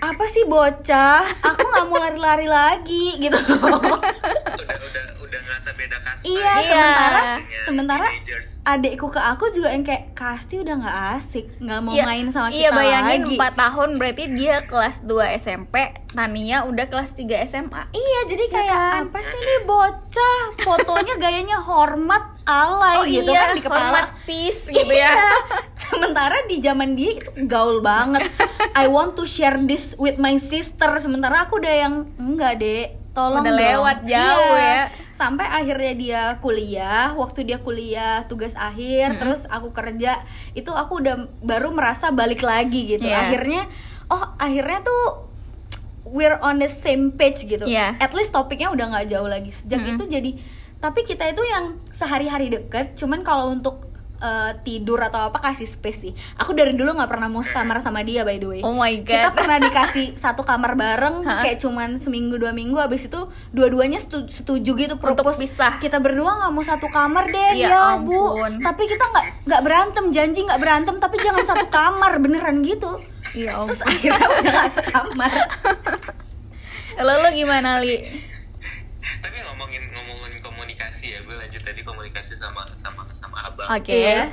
apa 0.00 0.24
sih 0.28 0.44
bocah 0.44 1.22
aku 1.42 1.60
nggak 1.64 1.86
mau 1.86 1.98
lari-lari 1.98 2.46
lagi 2.46 3.18
gitu 3.18 3.34
udah 3.58 4.76
udah 4.78 5.04
udah 5.18 5.38
ngerasa 5.40 5.70
beda 5.74 5.96
kasta 5.98 6.22
iya 6.24 6.52
Iya. 6.58 6.64
sementara 6.64 7.20
sementara 7.64 8.06
teenagers. 8.08 8.46
adikku 8.64 9.06
ke 9.08 9.20
aku 9.20 9.44
juga 9.50 9.68
yang 9.70 9.82
kayak 9.82 10.04
Kasti 10.12 10.58
udah 10.58 10.74
nggak 10.76 10.98
asik 11.16 11.46
nggak 11.58 11.80
mau 11.80 11.92
Iya, 11.92 12.04
main 12.04 12.26
sama 12.28 12.48
kita 12.48 12.58
iya 12.60 12.70
bayangin 12.70 13.20
lagi 13.24 13.36
4 13.36 13.54
tahun 13.56 13.88
berarti 13.96 14.24
dia 14.32 14.56
kelas 14.62 14.96
2 15.00 15.10
SMP 15.36 15.74
Tania 16.08 16.58
udah 16.64 16.86
kelas 16.86 17.10
3 17.12 17.22
SMA 17.46 17.82
iya 17.92 18.20
jadi 18.24 18.44
kayak 18.48 18.74
kan? 18.74 19.00
apa 19.04 19.18
sih 19.20 19.40
nih 19.40 19.60
bocah 19.64 20.38
fotonya 20.60 21.14
gayanya 21.16 21.58
hormat 21.58 22.24
alay 22.44 22.96
oh 22.96 23.04
gitu 23.04 23.28
iya 23.28 23.42
kan 23.44 23.54
di 23.54 23.62
kepala 23.62 23.82
hormat 23.84 24.06
peace 24.24 24.62
gitu 24.66 24.92
ya 24.92 25.10
Iya. 25.10 25.30
Sementara 25.98 26.36
di 26.46 26.56
zaman 26.62 26.94
dia 26.94 27.18
itu 27.18 27.26
gaul 27.50 27.82
banget. 27.82 28.30
I 28.78 28.86
want 28.86 29.18
to 29.18 29.26
share 29.26 29.58
this 29.58 29.98
with 29.98 30.22
my 30.22 30.38
sister. 30.38 30.88
Sementara 31.02 31.50
aku 31.50 31.58
udah 31.58 31.74
yang 31.74 31.94
enggak 32.14 32.62
deh. 32.62 32.94
Tolong 33.10 33.42
Udah 33.42 33.50
dong." 33.50 33.58
lewat 33.58 33.98
jauh 34.06 34.54
ya. 34.54 34.86
Sampai 35.18 35.50
akhirnya 35.50 35.92
dia 35.98 36.22
kuliah. 36.38 37.10
Waktu 37.18 37.42
dia 37.42 37.58
kuliah 37.58 38.22
tugas 38.30 38.54
akhir, 38.54 39.18
terus 39.18 39.42
aku 39.50 39.74
kerja. 39.74 40.22
Itu 40.54 40.70
aku 40.70 41.02
udah 41.02 41.26
baru 41.42 41.74
merasa 41.74 42.14
balik 42.14 42.46
lagi 42.46 42.94
gitu. 42.94 43.02
Iya. 43.02 43.26
Akhirnya, 43.26 43.66
oh 44.14 44.22
akhirnya 44.38 44.86
tuh 44.86 45.02
we're 46.06 46.38
on 46.38 46.62
the 46.62 46.70
same 46.70 47.10
page 47.10 47.42
gitu. 47.50 47.66
Iya. 47.66 47.98
At 47.98 48.14
least 48.14 48.30
topiknya 48.30 48.70
udah 48.70 48.94
nggak 48.94 49.06
jauh 49.10 49.26
lagi. 49.26 49.50
Sejak 49.50 49.82
Mm-mm. 49.82 49.98
itu 49.98 50.04
jadi 50.06 50.30
tapi 50.78 51.02
kita 51.02 51.26
itu 51.26 51.42
yang 51.42 51.74
sehari-hari 51.90 52.54
deket 52.54 52.94
cuman 52.94 53.26
kalau 53.26 53.50
untuk 53.50 53.87
eh, 54.18 54.52
tidur 54.60 54.98
atau 54.98 55.20
apa 55.24 55.38
kasih 55.40 55.64
space 55.64 55.98
sih. 56.00 56.12
Aku 56.36 56.50
dari 56.50 56.72
dulu 56.72 56.92
nggak 56.92 57.06
pernah 57.06 57.26
mau 57.26 57.40
sekamar 57.40 57.78
sama 57.78 58.00
dia 58.00 58.22
by 58.22 58.36
the 58.36 58.48
way. 58.48 58.60
Oh 58.60 58.72
my 58.72 58.90
god. 58.98 59.08
kita 59.08 59.28
pernah 59.32 59.58
dikasih 59.58 60.06
satu 60.22 60.42
kamar 60.42 60.74
bareng 60.74 61.22
Hah? 61.22 61.40
kayak 61.40 61.58
cuman 61.58 61.96
seminggu 61.96 62.34
dua 62.34 62.50
minggu 62.50 62.76
abis 62.76 63.06
itu 63.06 63.20
dua-duanya 63.50 63.96
setu- 63.96 64.26
setuju 64.26 64.70
gitu 64.76 64.94
Untuk 64.94 65.24
pisah. 65.32 65.78
kita 65.78 65.98
berdua 65.98 66.34
nggak 66.36 66.50
mau 66.50 66.62
satu 66.62 66.86
kamar 66.88 67.26
deh 67.26 67.52
Ya 67.56 67.70
ya, 67.70 67.82
bu. 67.96 68.34
tapi 68.58 68.84
kita 68.84 69.04
nggak 69.04 69.26
nggak 69.44 69.62
berantem 69.62 70.04
janji 70.08 70.42
nggak 70.42 70.58
berantem 70.58 70.94
tapi 70.96 71.16
jangan 71.18 71.44
satu 71.44 71.66
kamar 71.72 72.18
beneran 72.18 72.60
gitu. 72.60 72.98
Iya 73.30 73.54
terus 73.62 73.82
akhirnya 73.82 74.24
udah 74.24 74.52
gak 74.56 74.72
sekamar 74.74 75.28
Lo 76.98 77.12
lo 77.22 77.28
gimana 77.30 77.78
Li? 77.78 78.00
tapi 79.18 79.36
ngomongin 79.42 79.82
ngomongin 79.84 80.37
tadi 81.68 81.80
komunikasi 81.82 82.32
sama 82.34 82.64
sama 82.72 83.04
sama 83.12 83.38
abang 83.42 83.68
Oke 83.70 83.92
Iya. 83.94 84.32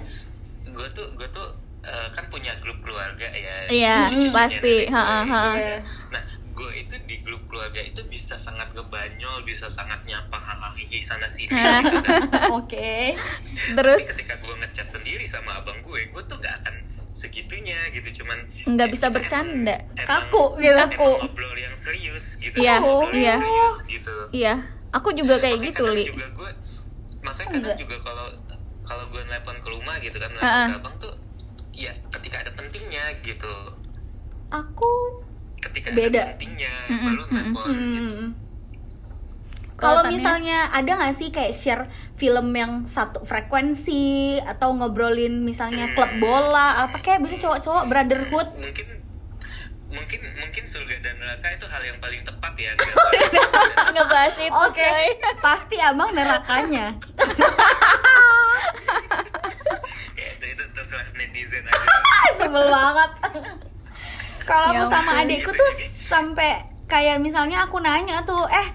gue 0.66 0.88
tuh 0.92 1.08
gue 1.14 1.28
tuh 1.30 1.48
eh, 1.82 2.08
kan 2.10 2.26
punya 2.28 2.56
grup 2.58 2.80
keluarga 2.80 3.28
ya 3.28 3.56
Iya, 3.68 3.94
cucu-cucunya 4.08 4.32
pasti. 4.32 4.76
nenek 4.78 4.88
gue 4.88 4.90
Ha, 4.90 5.02
ha, 5.02 5.20
ha. 5.22 5.44
gitu. 5.52 5.60
Iya. 5.60 5.78
nah 6.10 6.24
gue 6.56 6.72
itu 6.74 6.96
di 7.04 7.16
grup 7.20 7.44
keluarga 7.46 7.82
itu 7.82 8.00
bisa 8.06 8.34
sangat 8.34 8.72
ngebanyol 8.72 9.44
bisa 9.44 9.68
sangat 9.68 10.00
nyapa 10.02 10.34
hahaha 10.34 10.72
sana 10.98 11.28
sini 11.28 11.52
gitu 11.52 11.98
kan 12.02 12.24
oke 12.58 12.96
Terus 13.76 14.02
Tapi 14.02 14.12
ketika 14.16 14.36
gue 14.38 14.56
ngechat 14.56 14.88
sendiri 14.90 15.26
sama 15.26 15.60
abang 15.60 15.76
gue 15.82 16.08
gue 16.08 16.24
tuh 16.24 16.40
gak 16.40 16.56
akan 16.58 16.76
segitunya 17.10 17.76
gitu 17.92 18.24
cuman 18.24 18.40
Nggak 18.66 18.90
bisa 18.90 19.08
bercanda. 19.10 19.76
emang- 19.94 20.08
Kaku 20.26 20.44
gitu. 20.58 20.72
emang 20.72 20.90
Kaku. 20.90 21.12
ngobrol 21.22 21.56
yang 21.56 21.76
serius 21.76 22.26
gitu 22.38 22.56
Iya, 22.56 22.80
yang 22.80 23.12
iya. 23.12 23.36
gitu 23.86 24.16
Iya 24.32 24.54
Aku 24.94 25.12
juga 25.12 25.36
kayak 25.38 25.60
gitu 25.62 25.84
Li 25.86 26.08
juga 26.08 26.24
gue 26.34 26.50
makanya 27.26 27.50
Enggak. 27.58 27.74
kadang 27.74 27.82
juga 27.82 27.98
kalau 28.06 28.28
kalau 28.86 29.04
gue 29.10 29.22
nelpon 29.26 29.58
ke 29.58 29.70
rumah 29.74 29.96
gitu 29.98 30.18
kan 30.22 30.30
nelpon 30.30 30.62
ke 30.70 30.78
abang 30.78 30.96
tuh 31.02 31.14
ya 31.74 31.92
ketika 32.14 32.46
ada 32.46 32.52
pentingnya 32.54 33.04
gitu 33.26 33.54
aku 34.54 34.94
ketika 35.60 35.90
Beda. 35.92 36.22
ada 36.22 36.32
pentingnya 36.38 36.74
Mm-mm, 36.88 37.06
baru 37.10 37.24
nelpon 37.34 37.68
gitu. 37.68 37.74
Hmm. 37.74 38.26
Kalau 39.76 40.08
Kalau 40.08 40.08
misalnya 40.08 40.72
ada 40.72 40.88
nggak 40.88 41.16
sih 41.20 41.36
kayak 41.36 41.52
share 41.52 41.84
film 42.16 42.56
yang 42.56 42.88
satu 42.88 43.28
frekuensi 43.28 44.40
atau 44.40 44.72
ngobrolin 44.72 45.44
misalnya 45.44 45.92
klub 45.92 46.08
bola 46.24 46.88
apa 46.88 47.04
kayak 47.04 47.28
bisa 47.28 47.36
cowok-cowok 47.44 47.84
brotherhood 47.92 48.50
mungkin 48.56 48.88
mungkin 49.96 50.20
mungkin 50.36 50.64
surga 50.64 50.96
dan 51.00 51.16
neraka 51.18 51.48
itu 51.50 51.66
hal 51.66 51.82
yang 51.82 51.98
paling 51.98 52.22
tepat 52.22 52.54
ya 52.56 52.72
Ngebahas 53.96 54.36
itu 54.38 54.52
Oke, 54.52 54.84
coy 54.84 55.08
pasti 55.40 55.76
abang 55.80 56.12
nerakanya. 56.12 56.92
ya 60.16 60.28
itu 60.32 60.46
itu 60.46 60.64
terserah 60.72 61.08
netizen 61.16 61.64
aja 61.64 61.88
Sebel 62.38 62.66
banget. 62.68 63.10
Kalau 64.46 64.70
Ya 64.72 64.84
aku 64.84 64.92
sama 64.92 65.12
adikku 65.24 65.50
tuh 65.50 65.70
sampai 66.06 66.50
kayak 66.86 67.18
misalnya 67.18 67.66
aku 67.66 67.82
nanya 67.82 68.22
tuh, 68.22 68.46
eh 68.46 68.68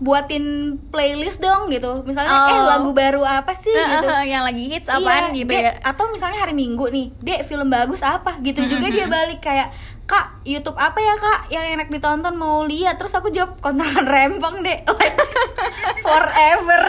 buatin 0.00 0.44
playlist 0.88 1.38
dong 1.38 1.68
gitu. 1.68 2.00
Misalnya 2.02 2.32
Oh. 2.32 2.48
eh 2.50 2.60
lagu 2.66 2.90
baru 2.90 3.20
apa 3.20 3.52
sih 3.54 3.70
gitu. 3.70 4.08
Yang 4.24 4.42
lagi 4.42 4.62
hits 4.66 4.88
apaan 4.88 5.30
Iya, 5.30 5.38
gitu 5.38 5.52
Dek, 5.52 5.62
ya 5.62 5.72
Atau 5.84 6.08
misalnya 6.08 6.40
hari 6.40 6.52
Minggu 6.52 6.88
nih, 6.88 7.12
Dek 7.16 7.44
film 7.44 7.68
bagus 7.68 8.00
apa? 8.00 8.40
Gitu 8.40 8.64
juga 8.66 8.88
dia 8.88 9.06
balik 9.06 9.40
kayak 9.40 9.70
Kak, 10.02 10.42
YouTube 10.42 10.74
apa 10.74 10.98
ya 10.98 11.14
kak 11.14 11.40
yang 11.48 11.62
enak 11.70 11.86
ditonton 11.86 12.34
mau 12.34 12.66
lihat 12.66 12.98
Terus 12.98 13.14
aku 13.14 13.30
jawab 13.30 13.62
kontrakan 13.62 14.02
rempong 14.02 14.58
dek 14.58 14.82
Like, 14.82 15.14
Forever 16.02 16.82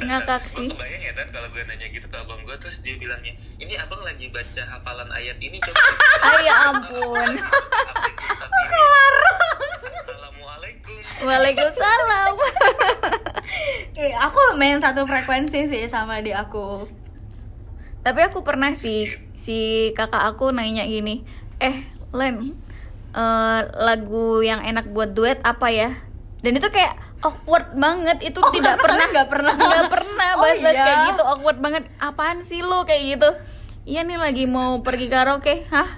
Ngakak 0.00 0.42
sih 0.50 0.70
kebayang 0.70 1.02
ya 1.02 1.12
kan 1.12 1.26
kalau 1.28 1.50
gue 1.50 1.62
nanya 1.62 1.86
gitu 1.86 2.06
ke 2.06 2.14
abang 2.14 2.40
gue 2.40 2.56
terus 2.56 2.78
dia 2.78 2.94
bilangnya 2.94 3.30
ini 3.58 3.74
abang 3.74 3.98
lagi 4.00 4.26
baca 4.26 4.62
hafalan 4.64 5.10
ayat 5.12 5.34
ini 5.38 5.58
coba 5.58 5.78
Ah 6.24 6.38
ya 6.40 6.54
ampun. 6.70 7.30
Assalamualaikum 7.34 9.19
Waalaikumsalam 11.20 12.32
Eh, 14.00 14.12
Aku 14.16 14.38
main 14.54 14.78
satu 14.78 15.04
frekuensi 15.04 15.66
sih 15.66 15.84
sama 15.86 16.18
adik 16.18 16.32
aku 16.32 16.88
Tapi 18.00 18.20
aku 18.22 18.40
pernah 18.40 18.72
sih 18.72 19.04
si 19.34 19.58
kakak 19.92 20.24
aku 20.26 20.48
nanya 20.50 20.84
gini, 20.84 21.20
eh 21.58 21.76
Len, 22.10 22.56
eh, 23.10 23.60
lagu 23.78 24.40
yang 24.40 24.60
enak 24.60 24.88
buat 24.88 25.10
duet 25.10 25.36
apa 25.40 25.68
ya? 25.68 25.92
Dan 26.38 26.56
itu 26.56 26.66
kayak 26.66 26.92
awkward 27.20 27.72
banget, 27.74 28.20
itu 28.22 28.36
Oh, 28.36 28.48
tidak 28.50 28.80
pernah 28.84 29.04
nggak 29.06 29.28
pernah. 29.28 29.52
nggak 29.52 29.88
pernah 29.88 30.28
Oh, 30.36 30.40
bahas-bahas 30.40 30.74
iya. 30.74 30.84
kayak 30.84 31.00
gitu, 31.06 31.22
awkward 31.22 31.58
banget. 31.58 31.82
Apaan 31.98 32.40
sih 32.40 32.60
lu 32.60 32.82
kayak 32.82 33.02
gitu? 33.10 33.28
Iya 33.86 34.00
nih 34.02 34.16
lagi 34.16 34.44
mau 34.44 34.80
pergi 34.80 35.06
karaoke, 35.06 35.68
hah? 35.68 35.88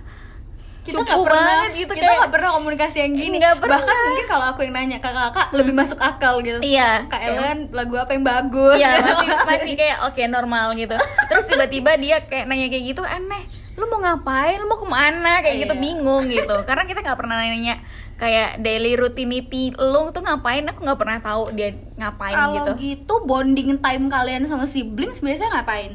Kita 0.83 0.99
Cupu 0.99 1.07
nggak 1.07 1.21
pernah 1.25 1.47
banget 1.47 1.71
gitu 1.77 1.92
kita 1.92 2.03
kayak- 2.03 2.18
nggak 2.18 2.33
pernah 2.33 2.51
komunikasi 2.53 2.97
yang 2.99 3.12
gini 3.12 3.37
Nggak 3.38 3.57
pernah. 3.57 3.79
bahkan 3.79 3.97
mungkin 4.03 4.27
kalau 4.27 4.47
aku 4.49 4.61
yang 4.61 4.75
nanya 4.75 4.99
ke 4.99 5.09
kakak 5.09 5.47
lebih 5.53 5.73
masuk 5.73 5.99
akal 6.01 6.35
gitu 6.40 6.59
Iya. 6.59 7.07
kak 7.07 7.23
Ellen 7.23 7.59
lagu 7.71 7.95
apa 7.95 8.11
yang 8.11 8.25
bagus 8.25 8.77
Iya 8.77 8.90
masih 9.07 9.29
masih 9.47 9.73
kayak 9.73 9.99
oke 10.05 10.23
normal 10.27 10.75
gitu. 10.75 10.99
Terus 11.25 11.45
tiba-tiba 11.47 11.95
dia 11.97 12.16
kayak 12.23 12.45
nanya 12.45 12.66
kayak 12.66 12.85
gitu 12.88 13.03
aneh. 13.03 13.42
Lu 13.73 13.87
mau 13.87 14.01
ngapain? 14.01 14.57
Lu 14.57 14.66
mau 14.66 14.77
ke 14.77 14.87
mana? 14.87 15.38
Kayak 15.40 15.57
gitu 15.62 15.73
Iya. 15.73 15.81
bingung 15.81 16.25
gitu. 16.27 16.57
Karena 16.62 16.83
kita 16.83 16.99
nggak 17.01 17.16
pernah 17.16 17.37
nanya 17.38 17.79
kayak 18.14 18.59
daily 18.59 18.92
routinity 18.95 19.71
lu 19.73 20.11
tuh 20.11 20.21
ngapain? 20.21 20.66
Aku 20.66 20.83
nggak 20.83 20.95
pernah 20.97 21.18
tahu 21.18 21.42
dia 21.53 21.71
ngapain 21.95 22.35
kalau 22.35 22.55
gitu. 22.57 22.73
gitu 22.81 23.14
bonding 23.23 23.79
time 23.79 24.05
kalian 24.09 24.45
sama 24.45 24.62
siblings 24.64 25.18
biasanya 25.18 25.57
ngapain 25.57 25.95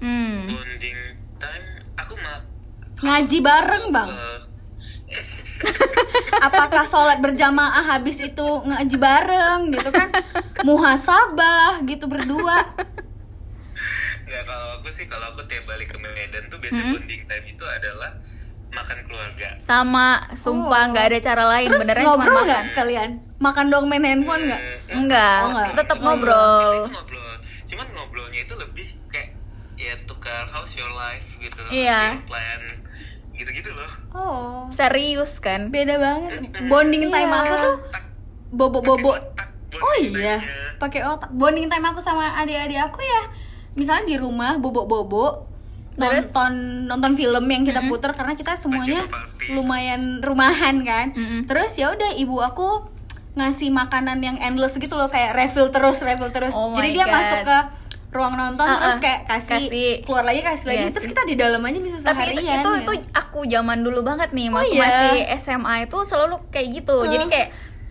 Hmm. 0.00 0.48
bonding 0.48 0.96
time 1.36 1.64
ngaji 3.00 3.38
bareng 3.38 3.84
bang 3.90 4.10
eh, 4.10 4.38
apakah 6.42 6.84
sholat 6.84 7.18
berjamaah 7.18 7.84
habis 7.86 8.16
itu 8.18 8.46
ngaji 8.62 8.96
bareng 8.96 9.60
gitu 9.70 9.90
kan 9.90 10.08
muhasabah 10.62 11.84
gitu 11.84 12.04
berdua 12.04 12.64
nggak 14.22 14.42
kalau 14.44 14.68
aku 14.76 14.88
sih 14.88 15.04
kalau 15.04 15.26
aku 15.28 15.42
tiap 15.44 15.66
balik 15.66 15.90
ke 15.90 15.98
Medan 15.98 16.46
tuh 16.46 16.56
biasanya 16.56 16.94
bonding 16.94 17.22
time 17.24 17.46
itu 17.46 17.64
adalah 17.66 18.10
makan 18.70 18.98
keluarga 19.02 19.58
Sama, 19.58 20.08
sumpah 20.32 20.80
Oh. 20.80 20.90
nggak 20.94 21.04
ada 21.04 21.18
cara 21.20 21.42
lain. 21.48 21.68
terus 21.68 21.82
Beneran 21.82 22.04
cuma 22.06 22.22
makan. 22.22 22.44
nggak 22.46 22.62
kalian 22.72 23.10
makan 23.36 23.66
dong 23.66 23.84
main 23.84 23.98
handphone 24.00 24.46
nggak 24.46 24.62
Hmm, 24.62 24.94
Enggak, 24.96 25.38
Oh, 25.40 25.50
nggak. 25.50 25.68
tetap 25.74 25.96
Oh, 25.96 26.00
iya. 26.00 26.06
ngobrol. 26.06 26.70
ngobrol 26.86 27.30
cuman 27.66 27.86
ngobrolnya 27.90 28.40
itu 28.40 28.54
lebih 28.56 28.88
kayak 29.06 29.34
ya 29.74 29.94
tukar 30.04 30.46
how's 30.48 30.70
your 30.72 30.90
life 30.92 31.26
gitu 31.36 31.58
Iya. 31.68 32.14
your 32.14 32.26
plan 32.28 32.62
gitu-gitu 33.40 33.70
loh. 33.72 33.90
Oh. 34.12 34.60
Serius 34.68 35.40
kan? 35.40 35.72
beda 35.72 35.96
banget 35.96 36.32
bonding 36.68 37.08
time 37.08 37.26
Iya. 37.26 37.40
aku 37.40 37.54
tuh 37.56 37.76
bobo 38.50 38.78
bobo 38.80 39.12
oh 39.72 39.94
bonding 39.96 40.12
iya 40.12 40.36
pakai 40.76 41.00
otak. 41.02 41.30
Bonding 41.30 41.66
time 41.66 41.84
aku 41.84 42.00
sama 42.00 42.36
adik-adik 42.36 42.80
aku 42.80 43.00
ya. 43.00 43.22
Misalnya 43.72 44.04
di 44.06 44.16
rumah 44.16 44.56
bobo 44.56 44.84
bobo 44.84 45.46
Terus? 45.94 46.32
nonton 46.32 46.52
nonton 46.86 47.12
film 47.12 47.44
yang 47.44 47.62
kita 47.62 47.84
puter 47.84 48.14
karena 48.14 48.32
kita 48.32 48.56
semuanya 48.56 49.04
lumayan 49.52 50.20
rumahan 50.20 50.80
kan. 50.80 51.12
Mm-mm. 51.12 51.44
terus 51.44 51.76
ya 51.76 51.92
udah 51.92 52.14
ibu 52.14 52.40
aku 52.40 52.88
ngasih 53.30 53.70
makanan 53.70 54.18
yang 54.18 54.36
endless 54.36 54.74
gitu 54.74 54.90
loh 54.90 55.06
kayak 55.06 55.36
refill 55.36 55.68
terus 55.68 56.00
refill 56.00 56.32
terus. 56.32 56.50
Oh 56.56 56.72
jadi 56.74 56.88
dia 56.90 57.06
God. 57.06 57.14
masuk 57.14 57.40
ke 57.44 57.58
ruang 58.10 58.34
nonton 58.34 58.62
Uh-uh. 58.62 58.80
terus 58.80 58.98
kayak 58.98 59.20
kasih, 59.24 59.62
Kasih. 59.62 59.90
keluar 60.02 60.24
lagi 60.24 60.40
kasih 60.40 60.66
lagi 60.66 60.78
Iya 60.80 60.90
terus 60.90 61.06
kita 61.06 61.22
di 61.22 61.34
dalam 61.34 61.60
aja 61.60 61.78
bisa 61.78 61.96
Tapi 61.96 62.10
itu 62.26 62.42
seharian 62.42 62.58
itu, 62.58 62.70
gitu. 62.72 62.90
itu 62.90 62.92
aku 63.12 63.38
zaman 63.46 63.78
dulu 63.80 64.00
banget 64.02 64.30
nih, 64.30 64.46
Oh, 64.46 64.54
waktu 64.56 64.72
iya? 64.72 64.82
masih 64.82 65.18
SMA 65.38 65.74
itu 65.84 65.98
selalu 66.04 66.34
kayak 66.48 66.68
gitu. 66.74 66.96
Huh. 66.96 67.06
Jadi 67.08 67.24
kayak 67.26 67.48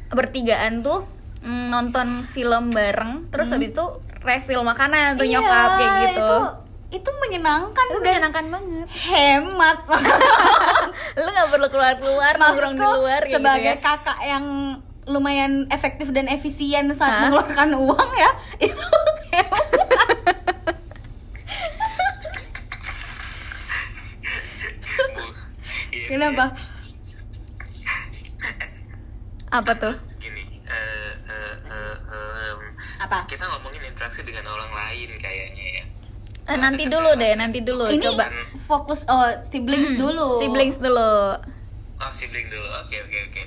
bertigaan 0.10 0.74
tuh 0.80 1.08
mm, 1.40 1.66
nonton 1.68 2.08
film 2.26 2.70
bareng, 2.70 3.30
terus 3.30 3.48
habis 3.50 3.72
itu 3.72 3.86
refill 4.20 4.60
makanan 4.62 5.16
tuh 5.16 5.24
Hmm. 5.24 5.32
Iya, 5.32 5.40
nyokap 5.40 5.70
kayak 5.74 5.92
gitu. 6.04 6.20
itu 6.20 6.38
itu 6.92 7.10
menyenangkan 7.16 7.86
Itu 7.86 7.96
dan 7.96 8.06
menyenangkan 8.10 8.46
banget. 8.50 8.88
hemat 8.90 9.78
Lu 11.16 11.30
nggak 11.30 11.48
perlu 11.48 11.68
keluar-keluar, 11.70 12.34
nongkrong 12.36 12.74
di 12.74 12.82
luar 12.82 13.22
gitu 13.24 13.36
sebagai 13.36 13.74
ya. 13.74 13.80
kakak 13.80 14.20
yang 14.22 14.46
lumayan 15.06 15.66
efektif 15.70 16.10
dan 16.10 16.28
efisien 16.28 16.86
saat 16.92 17.10
Hah? 17.10 17.22
mengeluarkan 17.24 17.70
uang 17.74 18.10
ya 18.12 18.30
itu 18.68 18.86
hemat. 19.32 19.66
Iya 26.00 26.08
kenapa 26.08 26.46
Apa 29.50 29.74
tuh? 29.76 29.96
gini 30.16 30.46
eh, 30.62 31.12
eh, 31.26 31.56
eh, 31.66 31.96
em, 32.06 32.60
apa 33.00 33.26
kita 33.26 33.42
ngomongin 33.48 33.82
interaksi 33.84 34.22
dengan 34.22 34.46
orang 34.48 34.70
lain 34.72 35.10
kayaknya 35.18 35.68
ya 35.76 35.86
Eh, 36.46 36.58
nanti 36.58 36.86
dulu 36.86 37.14
deh, 37.14 37.34
nanti 37.36 37.62
dulu 37.62 37.86
ini 37.88 38.02
coba. 38.04 38.26
fokus 38.64 39.06
oh 39.06 39.22
siblings 39.44 39.94
Mm, 39.94 40.00
dulu 40.00 40.28
Siblings 40.40 40.78
dulu. 40.78 41.38
oh 41.96 42.12
sibling 42.12 42.48
dulu 42.48 42.66
oke 42.80 42.98
oke 43.00 43.18
oke 43.24 43.42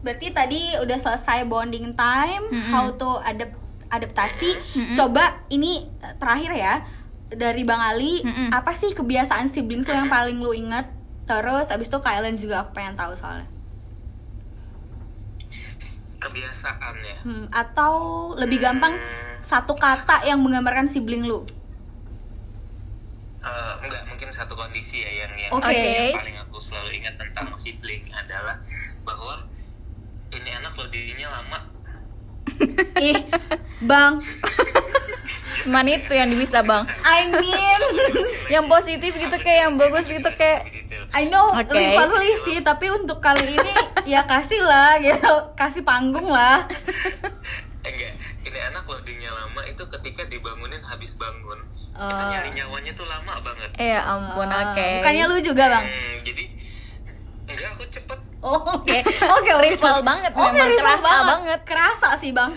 berarti 0.00 0.26
tadi 0.30 0.60
udah 0.76 0.96
selesai 0.96 1.44
bonding 1.44 1.92
time 1.92 2.42
Mm-mm. 2.48 2.72
how 2.72 2.90
to 2.90 3.20
adapt 3.20 3.54
adaptasi 3.88 4.50
Mm-mm. 4.72 4.96
coba 4.96 5.22
ini 5.48 5.86
terakhir 6.16 6.50
ya 6.52 6.74
dari 7.28 7.62
bang 7.62 7.78
Ali 7.84 8.22
Mm-mm. 8.22 8.48
apa 8.50 8.72
sih 8.72 8.90
kebiasaan 8.90 9.46
siblings 9.46 9.84
lo 9.84 9.94
yang 9.94 10.08
paling 10.08 10.38
lu 10.38 10.50
inget 10.50 10.88
terus 11.30 11.70
abis 11.70 11.86
itu 11.86 11.98
kalian 12.02 12.34
juga 12.34 12.66
aku 12.66 12.74
pengen 12.74 12.98
tahu 12.98 13.14
soalnya. 13.14 13.46
Kebiasaan 16.20 16.94
ya 17.00 17.16
Hmm, 17.22 17.46
atau 17.48 17.94
lebih 18.34 18.60
gampang 18.60 18.92
satu 19.40 19.72
kata 19.72 20.26
yang 20.26 20.42
menggambarkan 20.42 20.90
sibling 20.90 21.24
lu? 21.24 21.46
Eh, 23.40 23.72
enggak 23.80 24.04
mungkin 24.04 24.28
satu 24.28 24.52
kondisi 24.52 25.00
ya 25.00 25.24
yang 25.24 25.32
yang, 25.38 25.52
Oke. 25.54 25.72
yang 25.72 26.12
paling 26.12 26.36
aku 26.44 26.60
selalu 26.60 27.00
ingat 27.00 27.16
tentang 27.16 27.48
sibling 27.56 28.04
adalah 28.12 28.60
bahwa 29.00 29.48
ini 30.28 30.50
anak 30.52 30.76
loadingnya 30.76 31.28
lama. 31.30 31.60
Ih 33.00 33.16
bang 33.80 34.20
Cuman 35.56 35.86
itu 35.86 36.10
yang 36.10 36.30
bisa 36.32 36.60
bang. 36.60 36.84
I 37.00 37.26
mean 37.28 37.80
Yang 38.48 38.64
positif 38.66 39.12
gitu 39.12 39.36
kayak 39.36 39.58
yang 39.62 39.74
bagus 39.74 40.04
gitu 40.04 40.30
kayak. 40.30 40.66
I 41.10 41.26
know 41.26 41.50
Oke. 41.50 41.70
Rivalry 41.70 42.32
sih 42.40 42.58
tapi 42.60 42.86
untuk 42.88 43.18
kali 43.18 43.52
ini 43.52 43.74
ya 44.04 44.22
kasih 44.22 44.60
lah 44.60 44.94
gitu 44.96 45.26
kasih 45.54 45.82
panggung 45.82 46.26
lah 46.26 46.66
enggak 47.80 48.12
ini 48.40 48.58
anak 48.64 48.84
loadingnya 48.84 49.26
lama 49.28 49.62
itu 49.64 49.82
ketika 49.88 50.22
dibangunin 50.24 50.78
habis 50.82 51.16
bangun 51.16 51.58
itu 51.60 51.96
Oh. 51.96 52.28
nyari 52.28 52.50
nyawanya 52.52 52.92
tuh 52.92 53.04
lama 53.04 53.34
banget 53.40 53.70
Eh 53.74 53.90
ya 53.90 54.00
ampun, 54.02 54.46
Ah, 54.46 54.70
oke. 54.70 54.86
bukannya 54.98 55.24
lu 55.26 55.36
juga 55.42 55.64
bang 55.68 55.84
Hmm, 55.84 56.16
jadi 56.22 56.44
enggak 57.44 57.68
aku 57.72 57.84
cepet 57.88 58.18
oh 58.40 58.60
Oke, 58.78 58.98
oke, 59.36 59.52
rival 59.60 59.96
banget, 60.00 60.30
Oke, 60.32 60.46
memang 60.48 60.68
rival 60.68 60.80
kerasa 60.86 61.02
banget. 61.04 61.26
banget. 61.28 61.60
kerasa 61.64 62.08
sih 62.16 62.30
bang 62.30 62.50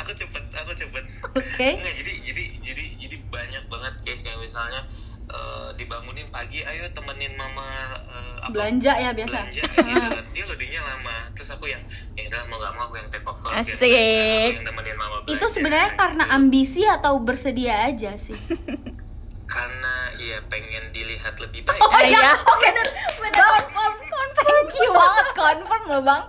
aku 0.00 0.10
cepet 0.12 0.44
aku 0.50 0.72
cepet 0.74 1.04
Oke. 1.30 1.68
Enggak, 1.76 1.94
jadi 1.94 2.12
jadi 2.24 2.44
jadi 2.60 2.84
jadi 2.96 3.16
banyak 3.28 3.64
banget 3.66 3.94
case 4.00 4.24
yang 4.24 4.38
misalnya 4.38 4.80
eh, 5.26 5.68
dibangunin 5.74 6.26
pagi 6.28 6.60
ayo 6.60 6.88
temenin 6.90 7.36
mama 7.36 7.68
eh, 8.02 8.34
apa? 8.40 8.50
Belanja 8.50 8.92
ya, 8.96 9.10
biasa. 9.12 9.30
belanja 9.30 9.62
gitu 9.76 9.78
kan 9.84 10.10
dia 10.30 10.44
loadingnya 10.44 10.82
lama 10.82 11.16
terus 11.32 11.50
aku 11.50 11.66
yang 11.66 11.82
ya 12.12 12.26
udah 12.26 12.40
mau 12.46 12.58
gak 12.58 12.72
mau 12.74 12.84
aku 12.84 12.96
yang 12.96 13.08
take 13.08 13.22
over 13.22 13.48
gitu. 13.52 13.76
Asik. 13.76 13.92
aku 13.92 13.96
yang 14.56 14.66
temenin 14.66 14.96
mama 14.96 15.16
belanja 15.20 15.36
itu 15.36 15.46
sebenarnya 15.52 15.90
karena 15.94 16.24
gitu. 16.24 16.34
ambisi 16.34 16.82
atau 16.82 17.12
bersedia 17.20 17.74
aja 17.86 18.16
sih 18.16 18.34
karena 19.50 19.94
ya 20.16 20.38
pengen 20.46 20.84
dilihat 20.90 21.34
lebih 21.36 21.66
baik 21.66 21.80
Oh 21.80 21.98
iya. 22.00 22.38
oke 22.54 22.62
bener 22.62 22.86
bener 23.18 23.42
confirm 23.42 23.94
confirm 23.98 24.28
thank 24.38 24.78
you 24.78 24.90
banget 24.90 25.26
confirm 25.34 25.82
loh 25.86 26.02
bang 26.02 26.22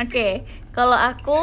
Oke, 0.00 0.48
kalau 0.72 0.96
aku 0.96 1.36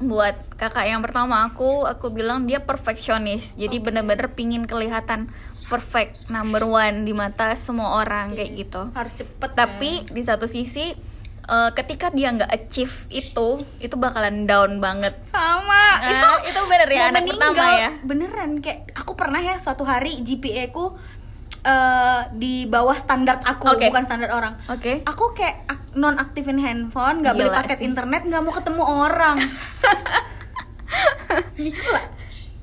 buat 0.00 0.36
kakak 0.60 0.88
yang 0.88 1.00
pertama 1.00 1.48
aku, 1.48 1.88
aku 1.88 2.12
bilang 2.12 2.44
dia 2.44 2.60
perfeksionis. 2.60 3.56
Jadi 3.56 3.80
bener-bener 3.80 4.28
pingin 4.32 4.68
kelihatan 4.68 5.28
perfect 5.68 6.28
number 6.28 6.66
one 6.66 7.08
di 7.08 7.16
mata 7.16 7.54
semua 7.56 8.02
orang 8.02 8.36
kayak 8.36 8.50
gitu. 8.58 8.82
harus 8.92 9.14
cepet 9.16 9.50
Tapi 9.54 10.04
di 10.10 10.22
satu 10.24 10.44
sisi 10.44 10.92
eh, 11.46 11.70
ketika 11.72 12.12
dia 12.12 12.28
nggak 12.34 12.50
achieve 12.50 13.06
itu, 13.08 13.62
itu 13.80 13.94
bakalan 13.96 14.44
down 14.44 14.76
banget. 14.82 15.16
sama 15.32 16.00
Ah, 16.00 16.44
itu 16.44 16.60
bener 16.64 16.88
ya, 16.90 17.02
anak 17.08 17.24
pertama 17.24 17.64
ya? 17.76 17.90
beneran 18.02 18.50
kayak 18.60 18.80
aku 18.96 19.12
pernah 19.16 19.40
ya 19.40 19.56
suatu 19.56 19.84
hari 19.84 20.20
GPA 20.20 20.68
ku 20.72 20.96
eh, 21.62 22.20
di 22.32 22.64
bawah 22.64 22.94
standar 22.94 23.38
aku 23.40 23.68
Oke. 23.70 23.86
bukan 23.86 24.02
standar 24.02 24.30
orang 24.30 24.54
Oke. 24.66 25.02
aku 25.02 25.32
kayak 25.32 25.66
ak- 25.66 25.92
non 25.92 26.16
aktifin 26.16 26.56
handphone 26.56 27.20
nggak 27.20 27.34
beli 27.34 27.50
paket 27.50 27.76
sih. 27.76 27.86
internet 27.86 28.24
nggak 28.24 28.40
mau 28.40 28.50
ketemu 28.50 28.82
orang 28.82 29.36
gila 31.56 32.02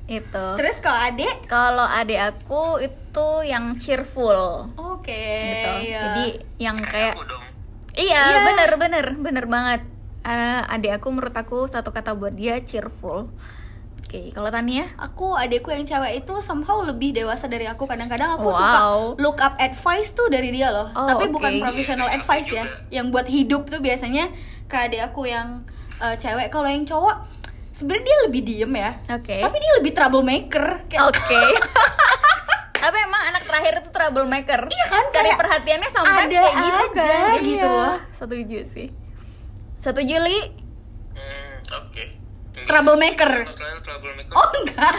Itu. 0.08 0.46
terus 0.56 0.80
kalau 0.80 1.00
adek 1.04 1.36
Kalau 1.46 1.84
adik 1.84 2.16
aku 2.18 2.80
itu 2.80 3.28
yang 3.44 3.76
cheerful. 3.76 4.72
oke 4.74 5.04
gitu. 5.04 5.72
iya. 5.86 6.00
Jadi 6.08 6.26
yang 6.58 6.78
kayak 6.80 7.14
aku 7.14 7.28
dong 7.28 7.44
Iya, 7.92 8.24
Iya. 8.24 8.40
bener 8.46 8.72
bener 8.78 9.06
bener 9.16 9.46
banget. 9.48 9.82
eh, 10.22 10.62
adik 10.66 10.96
aku 10.96 11.08
menurut 11.10 11.34
aku 11.34 11.66
satu 11.66 11.90
kata 11.90 12.14
buat 12.14 12.32
dia 12.32 12.60
cheerful. 12.62 13.28
Oke, 14.08 14.32
kalau 14.32 14.48
Tania? 14.48 14.88
Aku 14.96 15.36
adekku 15.36 15.68
yang 15.68 15.84
cewek 15.84 16.24
itu 16.24 16.32
somehow 16.40 16.80
lebih 16.80 17.12
dewasa 17.12 17.44
dari 17.46 17.68
aku 17.68 17.84
Kadang-kadang 17.84 18.40
aku 18.40 18.48
Wow. 18.48 18.56
suka 18.56 18.80
look 19.20 19.38
up 19.38 19.60
advice 19.60 20.16
tuh 20.16 20.32
dari 20.32 20.48
dia 20.50 20.72
loh 20.72 20.88
Oh, 20.90 21.12
Tapi 21.12 21.28
oke. 21.28 21.36
bukan 21.36 21.60
professional 21.60 22.08
advice 22.08 22.48
ya. 22.50 22.64
Yang 22.90 23.06
buat 23.12 23.28
hidup 23.28 23.68
tuh 23.68 23.78
biasanya 23.78 24.32
ke 24.64 24.76
adek 24.80 25.04
aku 25.06 25.28
yang 25.28 25.68
eh, 26.00 26.16
cewek 26.16 26.48
Kalau 26.48 26.66
yang 26.66 26.82
cowok 26.82 27.20
sebenarnya 27.68 28.04
dia 28.06 28.18
lebih 28.24 28.42
diem 28.42 28.74
ya 28.74 28.92
Oke. 29.12 29.38
Tapi 29.38 29.56
dia 29.60 29.72
lebih 29.76 29.92
troublemaker 29.92 30.66
kayak 30.88 31.04
Oke. 31.06 31.42
Tapi 32.78 32.98
emang 33.04 33.24
anak 33.28 33.44
terakhir 33.44 33.74
itu 33.76 33.90
troublemaker. 33.90 34.60
Iya 34.66 34.86
kan, 34.88 35.04
Cari 35.10 35.28
kayak 35.28 35.40
perhatiannya 35.44 35.90
ada 35.90 36.00
kayak 36.32 36.56
gitu 36.56 36.78
aja 36.96 37.04
kan. 37.04 37.40
gitu. 37.44 37.68
Iya, 37.68 37.92
Setuju 38.16 38.60
sih. 38.70 38.88
Setuju 39.78 40.16
Li? 40.22 40.40
Hmm, 41.12 41.54
oke. 41.76 42.17
Troublemaker. 42.66 43.32
Kalian 43.46 43.80
troublemaker. 43.86 44.34
Oh 44.34 44.48
enggak. 44.58 44.94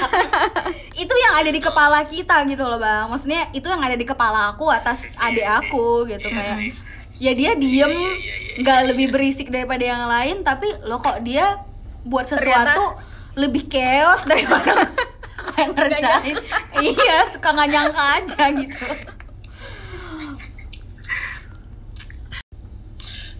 Itu 1.02 1.14
yang 1.18 1.34
ada 1.34 1.50
di 1.50 1.60
kepala 1.60 2.06
kita 2.06 2.46
gitu 2.46 2.62
loh 2.62 2.78
bang. 2.78 3.10
Maksudnya 3.10 3.50
itu 3.50 3.66
yang 3.66 3.82
ada 3.82 3.96
di 3.98 4.06
kepala 4.06 4.54
aku 4.54 4.70
atas 4.70 5.10
adik 5.26 5.46
aku 5.46 6.06
gitu 6.06 6.28
Iya 6.30 6.36
kayak 6.38 6.58
sih. 6.60 6.70
Ya 7.18 7.32
dia 7.34 7.50
diem 7.58 7.90
Iya, 7.90 7.98
iya, 7.98 8.14
iya, 8.14 8.56
nggak 8.62 8.80
lebih 8.94 9.06
berisik 9.10 9.50
daripada 9.50 9.82
yang 9.82 10.06
lain 10.06 10.46
Tapi 10.46 10.70
lo 10.86 11.02
kok 11.02 11.18
dia 11.26 11.58
buat 12.06 12.30
sesuatu 12.30 12.94
lebih 13.34 13.66
chaos 13.66 14.22
daripada 14.26 14.86
yang 15.58 15.70
ngerjain. 15.74 16.36
Iya 16.78 17.16
suka 17.34 17.48
nggak 17.50 17.68
nyangka 17.70 18.04
aja 18.22 18.44
gitu. 18.54 18.86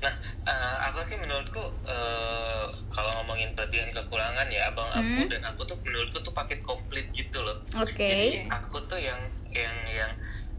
Nah, 0.03 0.15
eh, 0.47 0.75
aku 0.91 0.99
sih 1.07 1.17
menurutku 1.19 1.63
eh, 1.87 2.48
kalau 2.99 3.15
ngomongin 3.17 3.55
kelebihan 3.55 3.95
kekurangan 3.95 4.51
ya 4.51 4.67
abang 4.67 4.91
aku 4.91 5.07
Hmm. 5.21 5.31
dan 5.31 5.43
aku 5.47 5.63
tuh 5.63 5.79
menurutku 5.81 6.19
tuh 6.21 6.35
paket 6.35 6.59
komplit 6.61 7.07
gitu 7.13 7.39
loh. 7.39 7.63
Oke. 7.79 7.95
Jadi 8.03 8.29
aku 8.51 8.83
tuh 8.85 8.99
yang 8.99 9.19
yang 9.49 9.71
yang 9.89 10.11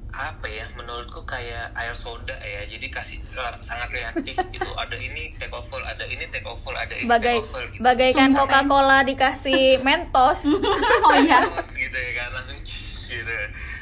apa 0.10 0.48
ya 0.48 0.66
menurutku 0.74 1.22
kayak 1.24 1.70
air 1.76 1.94
soda 1.94 2.34
ya 2.36 2.66
jadi 2.66 2.82
kasih 2.90 3.22
eh, 3.22 3.54
sangat 3.60 3.94
reaktif 3.94 4.36
gitu 4.56 4.66
ada 4.74 4.98
ini 4.98 5.36
take 5.36 5.54
over 5.54 5.84
ada 5.84 6.02
ini 6.02 6.26
take 6.26 6.44
over 6.44 6.74
ada 6.74 6.90
ini 6.92 7.06
Bagai 7.06 7.38
take 7.38 7.46
over 7.46 7.64
gitu. 7.68 7.80
bagaikan 7.80 8.30
Sumpah, 8.30 8.42
Coca-Cola 8.66 8.98
dikasih 9.04 9.64
Mentos. 9.86 10.50
Oh 11.06 11.14
iya 11.14 11.46
gitu 11.70 11.94
ya 11.94 12.12
kan 12.18 12.30
langsung 12.34 12.58
gitu 12.58 13.36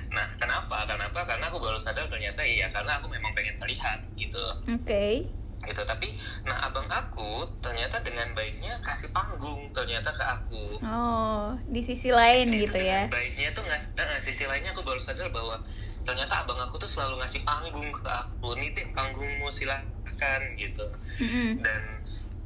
nah 0.07 0.27
kenapa 0.35 0.83
kenapa 0.83 1.19
karena 1.21 1.45
aku 1.45 1.59
baru 1.59 1.77
sadar 1.77 2.07
ternyata 2.07 2.39
ya 2.41 2.67
karena 2.69 2.95
aku 2.95 3.07
memang 3.07 3.31
pengen 3.31 3.55
terlihat 3.55 4.03
gitu 4.13 4.43
Oke. 4.73 5.31
Gitu 5.67 5.83
tapi 5.83 6.15
nah 6.41 6.63
abang 6.63 6.87
aku 6.87 7.29
ternyata 7.59 7.99
dengan 7.99 8.31
baiknya 8.31 8.79
kasih 8.79 9.11
panggung 9.11 9.67
ternyata 9.69 10.09
ke 10.09 10.23
aku 10.25 10.63
Oh, 10.81 11.51
di 11.65 11.79
sisi 11.79 12.09
lain 12.09 12.47
Itu 12.49 12.65
gitu 12.65 12.79
ya. 12.79 13.05
baiknya 13.07 13.51
tuh 13.51 13.61
ngas 13.61 13.91
nah, 13.93 14.17
sisi 14.17 14.43
lainnya 14.43 14.71
aku 14.71 14.81
baru 14.81 14.97
sadar 14.97 15.27
bahwa 15.29 15.59
ternyata 16.01 16.41
abang 16.41 16.57
aku 16.57 16.75
tuh 16.77 16.87
selalu 16.87 17.19
ngasih 17.19 17.43
panggung 17.43 17.89
ke 17.91 18.07
aku 18.07 18.55
nih 18.55 18.71
deh 18.71 18.87
panggungmu 18.91 19.47
silahkan 19.49 20.41
gitu 20.55 20.87
Mm-mm. 21.19 21.59
dan 21.59 21.81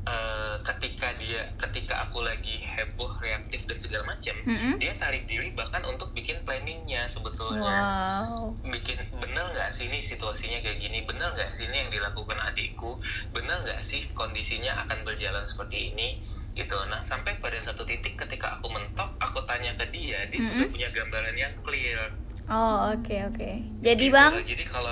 eh, 0.02 0.56
ketika 0.64 1.14
dia 1.16 1.46
ketika 1.58 2.02
aku 2.02 2.22
lagi 2.22 2.58
heboh 2.60 3.10
reaktif 3.18 3.66
dan 3.66 3.78
segala 3.78 4.04
macam 4.08 4.34
Mm-mm. 4.42 4.78
dia 4.78 4.94
tarik 4.96 5.26
diri 5.26 5.50
bahkan 5.52 5.82
untuk 5.86 6.10
bikin 6.12 6.42
planningnya 6.42 7.06
sebetulnya 7.06 7.62
Wow. 7.62 8.58
bikin 8.66 8.98
bener 9.18 9.46
nggak 9.48 9.70
sih 9.70 9.86
ini 9.86 10.00
situasinya 10.00 10.58
kayak 10.60 10.80
gini 10.80 11.06
bener 11.06 11.30
nggak 11.32 11.52
sih 11.52 11.66
ini 11.66 11.86
yang 11.86 11.92
dilakukan 11.92 12.38
adikku 12.42 12.98
bener 13.30 13.58
nggak 13.62 13.82
sih 13.82 14.10
kondisinya 14.12 14.74
akan 14.82 15.02
berjalan 15.02 15.46
seperti 15.46 15.94
ini 15.94 16.18
gitu 16.52 16.76
nah 16.88 17.00
sampai 17.00 17.38
pada 17.38 17.56
satu 17.58 17.86
titik 17.86 18.18
ketika 18.18 18.58
aku 18.58 18.68
mentok 18.68 19.08
aku 19.18 19.40
tanya 19.46 19.72
ke 19.76 19.86
dia 19.88 20.26
dia 20.28 20.42
sudah 20.42 20.68
punya 20.68 20.90
gambaran 20.90 21.36
yang 21.36 21.54
clear 21.62 22.10
Oh, 22.52 22.92
oke 22.92 23.16
oke. 23.32 23.52
Jadi 23.80 24.12
Gitu. 24.12 24.12
Bang, 24.12 24.44
jadi 24.44 24.66
kalau 24.68 24.92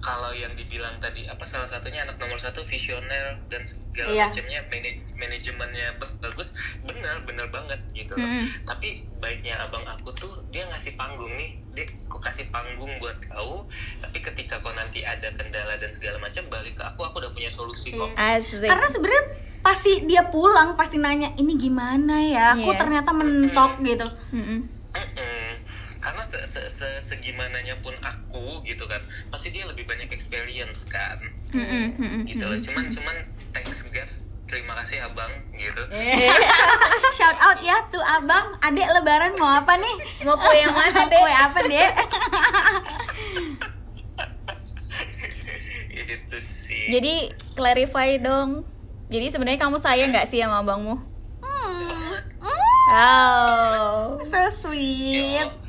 kalau 0.00 0.32
yang 0.32 0.52
dibilang 0.52 0.96
tadi 0.96 1.24
apa 1.24 1.40
salah 1.42 1.64
satunya 1.64 2.00
anak 2.00 2.16
nomor 2.16 2.36
satu 2.36 2.60
visioner 2.62 3.36
dan 3.46 3.62
segala 3.62 4.10
Iya. 4.10 4.24
macamnya 4.26 4.60
manaj- 4.66 5.04
manajemennya 5.14 5.86
ba- 5.96 6.16
bagus 6.18 6.52
benar 6.82 7.20
benar 7.22 7.46
banget 7.48 7.76
gitu 7.92 8.12
Mm-mm. 8.14 8.48
tapi 8.64 8.88
baiknya 9.16 9.60
abang 9.60 9.84
aku 9.84 10.08
tuh 10.14 10.32
dia 10.48 10.64
ngasih 10.66 10.92
panggung 10.94 11.30
nih 11.30 11.50
dia 11.70 11.84
aku 12.02 12.18
kasih 12.18 12.48
panggung 12.48 12.90
buat 12.96 13.20
kau 13.22 13.68
tapi 14.00 14.18
ketika 14.18 14.58
kau 14.58 14.72
nanti 14.72 15.00
ada 15.02 15.28
kendala 15.30 15.76
dan 15.76 15.88
segala 15.88 16.16
macam 16.18 16.42
balik 16.46 16.72
ke 16.72 16.82
aku 16.82 17.00
aku 17.02 17.16
udah 17.18 17.30
punya 17.30 17.48
solusi 17.48 17.92
kok 17.92 18.10
asik. 18.12 18.64
Karena 18.64 18.88
sebenarnya 18.88 19.24
pasti 19.60 20.04
dia 20.04 20.24
pulang 20.24 20.72
pasti 20.72 20.96
nanya 20.96 21.28
ini 21.34 21.52
gimana 21.54 22.16
ya 22.18 22.44
aku 22.54 22.72
Iya. 22.72 22.78
ternyata 22.78 23.10
mentok 23.12 23.72
gitu 23.80 24.08
Mm-mm. 24.32 24.40
Mm-mm. 24.40 24.60
Se 26.50 26.58
se 26.66 26.66
se 26.66 27.14
segimananya 27.14 27.78
pun 27.78 27.94
aku 28.02 28.66
gitu 28.66 28.82
kan 28.90 28.98
pasti 29.30 29.54
dia 29.54 29.62
lebih 29.70 29.86
banyak 29.86 30.10
experience 30.10 30.82
kan 30.90 31.22
gitu 32.26 32.42
loh 32.42 32.58
cuman 32.58 32.90
cuman 32.90 33.16
thanks 33.54 33.86
God 33.94 34.10
terima 34.50 34.74
kasih 34.82 35.06
abang 35.06 35.30
gitu 35.54 35.82
Shout 37.18 37.38
out 37.38 37.58
ya 37.62 37.86
tuh 37.90 38.02
abang, 38.02 38.54
adek 38.62 38.86
lebaran 38.94 39.34
mau 39.36 39.58
apa 39.58 39.74
nih? 39.76 39.96
Mau 40.22 40.38
kue 40.38 40.54
yang 40.56 40.70
mana, 40.70 41.10
Dek? 41.10 41.20
Kue 41.26 41.34
apa 41.34 41.58
dek? 41.66 41.90
itu 46.10 46.38
sih 46.38 46.86
Jadi 46.90 47.34
clarify 47.58 48.16
dong. 48.22 48.62
Jadi 49.10 49.26
sebenarnya 49.34 49.58
kamu 49.58 49.82
sayang 49.82 50.14
nggak 50.14 50.30
sih 50.30 50.38
sama 50.38 50.62
abangmu? 50.62 51.02
banget 51.42 52.24
Wow. 52.90 54.18
So 54.26 54.40
sweet. 54.50 55.59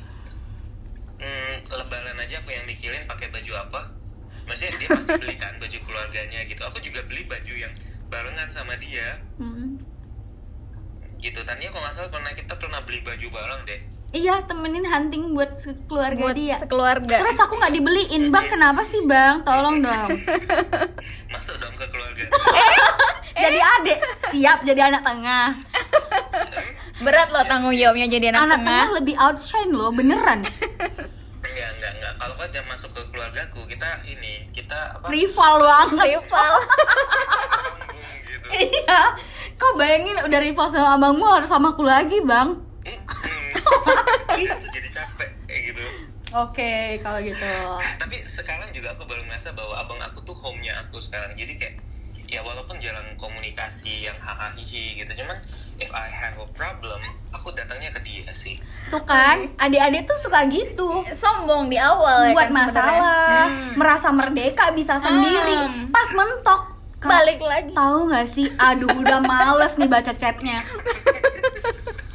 Hmm, 1.21 1.53
lebaran 1.63 2.17
aja 2.17 2.35
aku 2.37 2.49
yang 2.49 2.65
mikirin 2.65 3.05
pakai 3.05 3.29
baju 3.29 3.53
apa 3.59 3.81
maksudnya 4.43 4.73
dia 4.75 4.89
pasti 4.91 5.13
beli 5.15 5.35
kan 5.37 5.53
baju 5.55 5.77
keluarganya 5.79 6.39
gitu 6.43 6.61
aku 6.61 6.77
juga 6.79 7.05
beli 7.05 7.23
baju 7.23 7.53
yang 7.55 7.73
barengan 8.07 8.49
sama 8.49 8.73
dia 8.75 9.21
Hmm. 9.37 9.77
gitu 11.17 11.39
Tania 11.39 11.69
kalau 11.69 11.81
nggak 11.81 11.95
salah 11.95 12.09
pernah 12.09 12.31
kita 12.31 12.53
pernah 12.53 12.81
beli 12.81 12.99
baju 12.99 13.27
bareng 13.31 13.63
deh 13.63 13.81
Iya 14.11 14.43
temenin 14.43 14.83
hunting 14.83 15.31
buat 15.31 15.55
keluarga 15.87 16.19
Buat 16.19 16.35
dia. 16.35 16.59
sekeluarga. 16.59 17.15
Terus 17.15 17.39
aku 17.39 17.55
nggak 17.55 17.71
dibeliin 17.71 18.27
bang, 18.27 18.43
kenapa 18.51 18.83
sih 18.83 18.99
bang? 19.07 19.39
Tolong 19.39 19.79
dong. 19.79 20.09
masuk 21.31 21.55
dong 21.55 21.71
ke 21.71 21.87
keluarga 21.87 22.27
Jadi 23.31 23.59
adek, 23.63 23.99
siap 24.27 24.67
jadi 24.67 24.91
anak 24.91 25.07
tengah. 25.07 25.55
Berat 27.07 27.31
loh 27.31 27.47
tanggung 27.47 27.71
jawabnya 27.71 28.11
jadi 28.11 28.25
anak, 28.29 28.41
Anak 28.41 28.51
tengah. 28.51 28.67
tengah 28.67 28.87
lebih 28.93 29.15
outshine 29.15 29.71
loh, 29.71 29.89
beneran. 29.89 30.43
kalau 32.21 32.37
kau 32.37 32.45
masuk 32.69 32.89
ke 32.93 33.01
keluargaku 33.09 33.65
kita 33.65 33.89
ini 34.05 34.45
kita 34.53 34.77
apa 34.93 35.09
Rival 35.09 35.55
banget. 35.65 36.21
Rival. 36.21 36.53
gitu 38.29 38.47
Iya. 38.77 39.01
Kau 39.57 39.73
bayangin 39.73 40.21
udah 40.21 40.39
rival 40.43 40.67
sama 40.69 41.01
abangmu 41.01 41.25
harus 41.25 41.49
sama 41.49 41.73
aku 41.73 41.81
lagi 41.81 42.21
bang. 42.21 42.53
Hmm, 43.61 44.41
itu 44.41 44.67
jadi 44.73 44.89
capek 44.89 45.29
kayak 45.45 45.61
gitu 45.69 45.83
Oke, 46.33 46.97
kalau 47.03 47.19
gitu. 47.21 47.45
tapi 47.99 48.17
sekarang 48.25 48.71
juga 48.73 48.95
aku 48.95 49.03
baru 49.05 49.21
merasa 49.27 49.53
bahwa 49.53 49.75
abang 49.77 49.99
aku 50.01 50.23
tuh 50.25 50.33
home-nya 50.33 50.73
aku 50.81 50.97
sekarang 50.97 51.35
jadi 51.37 51.53
kayak 51.59 51.75
ya 52.31 52.39
walaupun 52.41 52.79
jarang 52.79 53.03
komunikasi 53.19 54.07
yang 54.07 54.15
hahaha 54.17 54.55
gitu 54.57 55.11
cuman 55.21 55.35
if 55.81 55.91
I 55.91 56.05
have 56.05 56.37
a 56.37 56.45
problem 56.53 57.01
aku 57.31 57.49
datangnya 57.51 57.89
ke 57.91 58.01
dia 58.01 58.29
sih 58.31 58.61
Tuh 58.87 59.01
kan, 59.01 59.47
adik-adik 59.55 60.03
tuh 60.03 60.19
suka 60.19 60.43
gitu. 60.45 61.01
Sombong 61.11 61.67
di 61.67 61.79
awal 61.79 62.27
ya 62.27 62.35
buat 62.35 62.49
kan 62.49 62.67
sebenarnya. 62.67 62.99
masalah, 62.99 63.45
Hmm. 63.47 63.71
merasa 63.79 64.07
merdeka 64.11 64.65
bisa 64.71 64.99
sendiri. 64.99 65.55
Hmm. 65.55 65.87
Pas 65.87 66.11
mentok, 66.11 66.61
Kak, 66.99 67.07
Balik 67.07 67.39
lagi. 67.39 67.71
Tahu 67.71 67.99
nggak 68.05 68.27
sih? 68.27 68.51
Aduh, 68.51 68.91
udah 68.91 69.23
males 69.23 69.73
nih 69.73 69.87
baca 69.87 70.11
chatnya. 70.11 70.59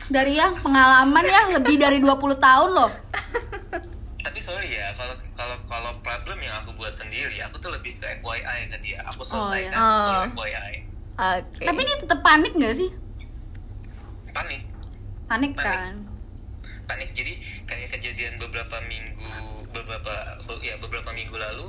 Dari 0.07 0.37
yang 0.37 0.53
pengalaman 0.57 1.25
ya 1.25 1.43
lebih 1.51 1.77
dari 1.77 1.97
20 1.99 2.13
tahun 2.37 2.71
loh. 2.71 2.91
tapi 4.19 4.39
sorry 4.39 4.69
ya 4.69 4.93
kalau 4.93 5.15
kalau 5.33 5.57
kalau 5.65 5.91
problem 6.03 6.37
yang 6.39 6.61
aku 6.61 6.75
buat 6.75 6.93
sendiri 6.93 7.41
aku 7.41 7.57
tuh 7.57 7.71
lebih 7.71 7.97
ke 7.97 8.07
FYI 8.21 8.69
ke 8.69 8.79
dia 8.81 9.01
aku 9.07 9.23
selesaikan 9.23 9.71
iya. 9.71 9.81
Oh. 9.81 10.05
full 10.29 10.45
FYI 10.45 10.73
Oke. 11.17 11.65
Tapi 11.65 11.81
ini 11.81 11.95
tetap 11.97 12.21
panik 12.21 12.53
nggak 12.53 12.77
sih? 12.77 12.91
Panik 15.27 15.53
kan? 15.59 16.07
panik 16.87 17.11
jadi 17.11 17.35
kayak 17.67 17.99
kejadian 17.99 18.39
beberapa 18.39 18.79
minggu 18.87 19.67
beberapa 19.75 20.39
be- 20.47 20.63
ya 20.63 20.79
beberapa 20.79 21.11
minggu 21.11 21.35
lalu 21.35 21.67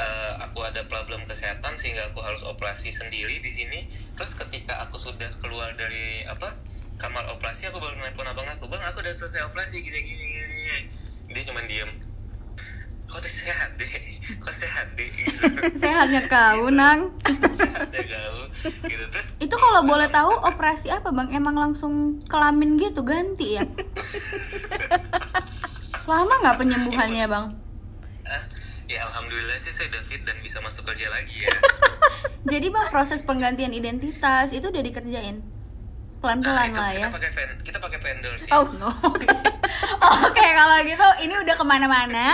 eh, 0.00 0.32
aku 0.40 0.64
ada 0.64 0.88
problem 0.88 1.28
kesehatan 1.28 1.76
sehingga 1.76 2.08
aku 2.08 2.24
harus 2.24 2.40
operasi 2.48 2.88
sendiri 2.88 3.44
di 3.44 3.50
sini 3.52 3.84
terus 4.16 4.32
ketika 4.32 4.88
aku 4.88 4.96
sudah 4.96 5.28
keluar 5.44 5.76
dari 5.76 6.24
apa 6.24 6.48
kamar 6.96 7.28
operasi 7.28 7.68
aku 7.68 7.76
baru 7.76 8.00
nelfon 8.00 8.24
abang 8.24 8.48
aku 8.48 8.66
bang 8.72 8.80
aku 8.88 9.04
udah 9.04 9.12
selesai 9.12 9.44
operasi 9.52 9.84
gini 9.84 10.00
gini, 10.00 10.24
gini." 10.24 10.80
dia 11.28 11.44
cuma 11.44 11.60
diem 11.68 12.07
kok 13.08 13.18
udah 13.18 13.32
sehat 13.32 13.70
deh 13.74 13.88
kok 14.36 14.52
sehat 14.52 14.86
deh 14.92 15.08
gitu 15.08 15.40
Sehatnya 15.80 16.28
kau, 16.28 16.68
Nang. 16.68 17.16
sehat 17.58 17.88
deh 17.88 18.04
kau 18.04 18.38
gitu 18.84 19.04
terus 19.08 19.28
Itu 19.40 19.56
kalau 19.56 19.80
boleh 19.82 20.12
tahu 20.12 20.28
operasi 20.44 20.92
apa 20.92 21.08
bang? 21.08 21.32
Emang 21.32 21.56
langsung 21.56 22.20
kelamin 22.28 22.76
gitu 22.76 23.00
ganti 23.00 23.56
ya? 23.56 23.64
Lama 26.10 26.34
nggak 26.40 26.56
penyembuhannya 26.56 27.26
bang? 27.26 27.46
ah, 28.28 28.44
ya 28.84 29.08
alhamdulillah 29.08 29.56
sih 29.56 29.72
saya 29.72 29.88
udah 29.88 30.02
fit 30.04 30.20
dan 30.24 30.36
bisa 30.44 30.60
masuk 30.60 30.84
kerja 30.84 31.08
lagi 31.08 31.48
ya 31.48 31.52
Jadi 32.44 32.68
bang 32.68 32.88
proses 32.88 33.24
penggantian 33.24 33.72
identitas 33.72 34.52
itu 34.52 34.68
udah 34.68 34.84
dikerjain 34.84 35.40
pelan-pelan 36.18 36.74
nah, 36.74 36.82
lah 36.82 36.90
kita 36.90 37.00
ya. 37.00 37.08
Pakai 37.14 37.30
fan, 37.30 37.48
kita 37.62 37.78
pakai 37.78 37.98
pendel. 38.02 38.32
Sih. 38.38 38.50
Oh, 38.50 38.66
no. 38.76 38.90
oke. 38.90 39.22
Okay. 39.22 39.30
okay, 40.28 40.50
kalau 40.58 40.76
gitu 40.82 41.08
ini 41.22 41.34
udah 41.38 41.54
ke 41.54 41.64
mana-mana. 41.64 42.26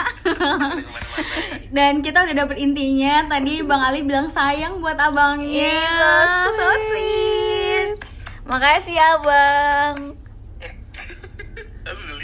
Dan 1.76 2.00
kita 2.00 2.24
udah 2.24 2.34
dapet 2.44 2.56
intinya. 2.60 3.28
Tadi 3.28 3.60
Bang 3.66 3.82
Ali 3.82 4.00
bilang 4.06 4.30
sayang 4.32 4.80
buat 4.80 4.96
abangnya. 4.96 5.84
Yeah, 5.84 6.48
so 6.48 6.52
sweet. 6.54 6.56
So 6.56 6.68
sweet. 6.88 7.88
Makasih 8.44 8.94
ya, 8.96 9.10
Bang. 9.24 9.96
Eh. 10.60 10.72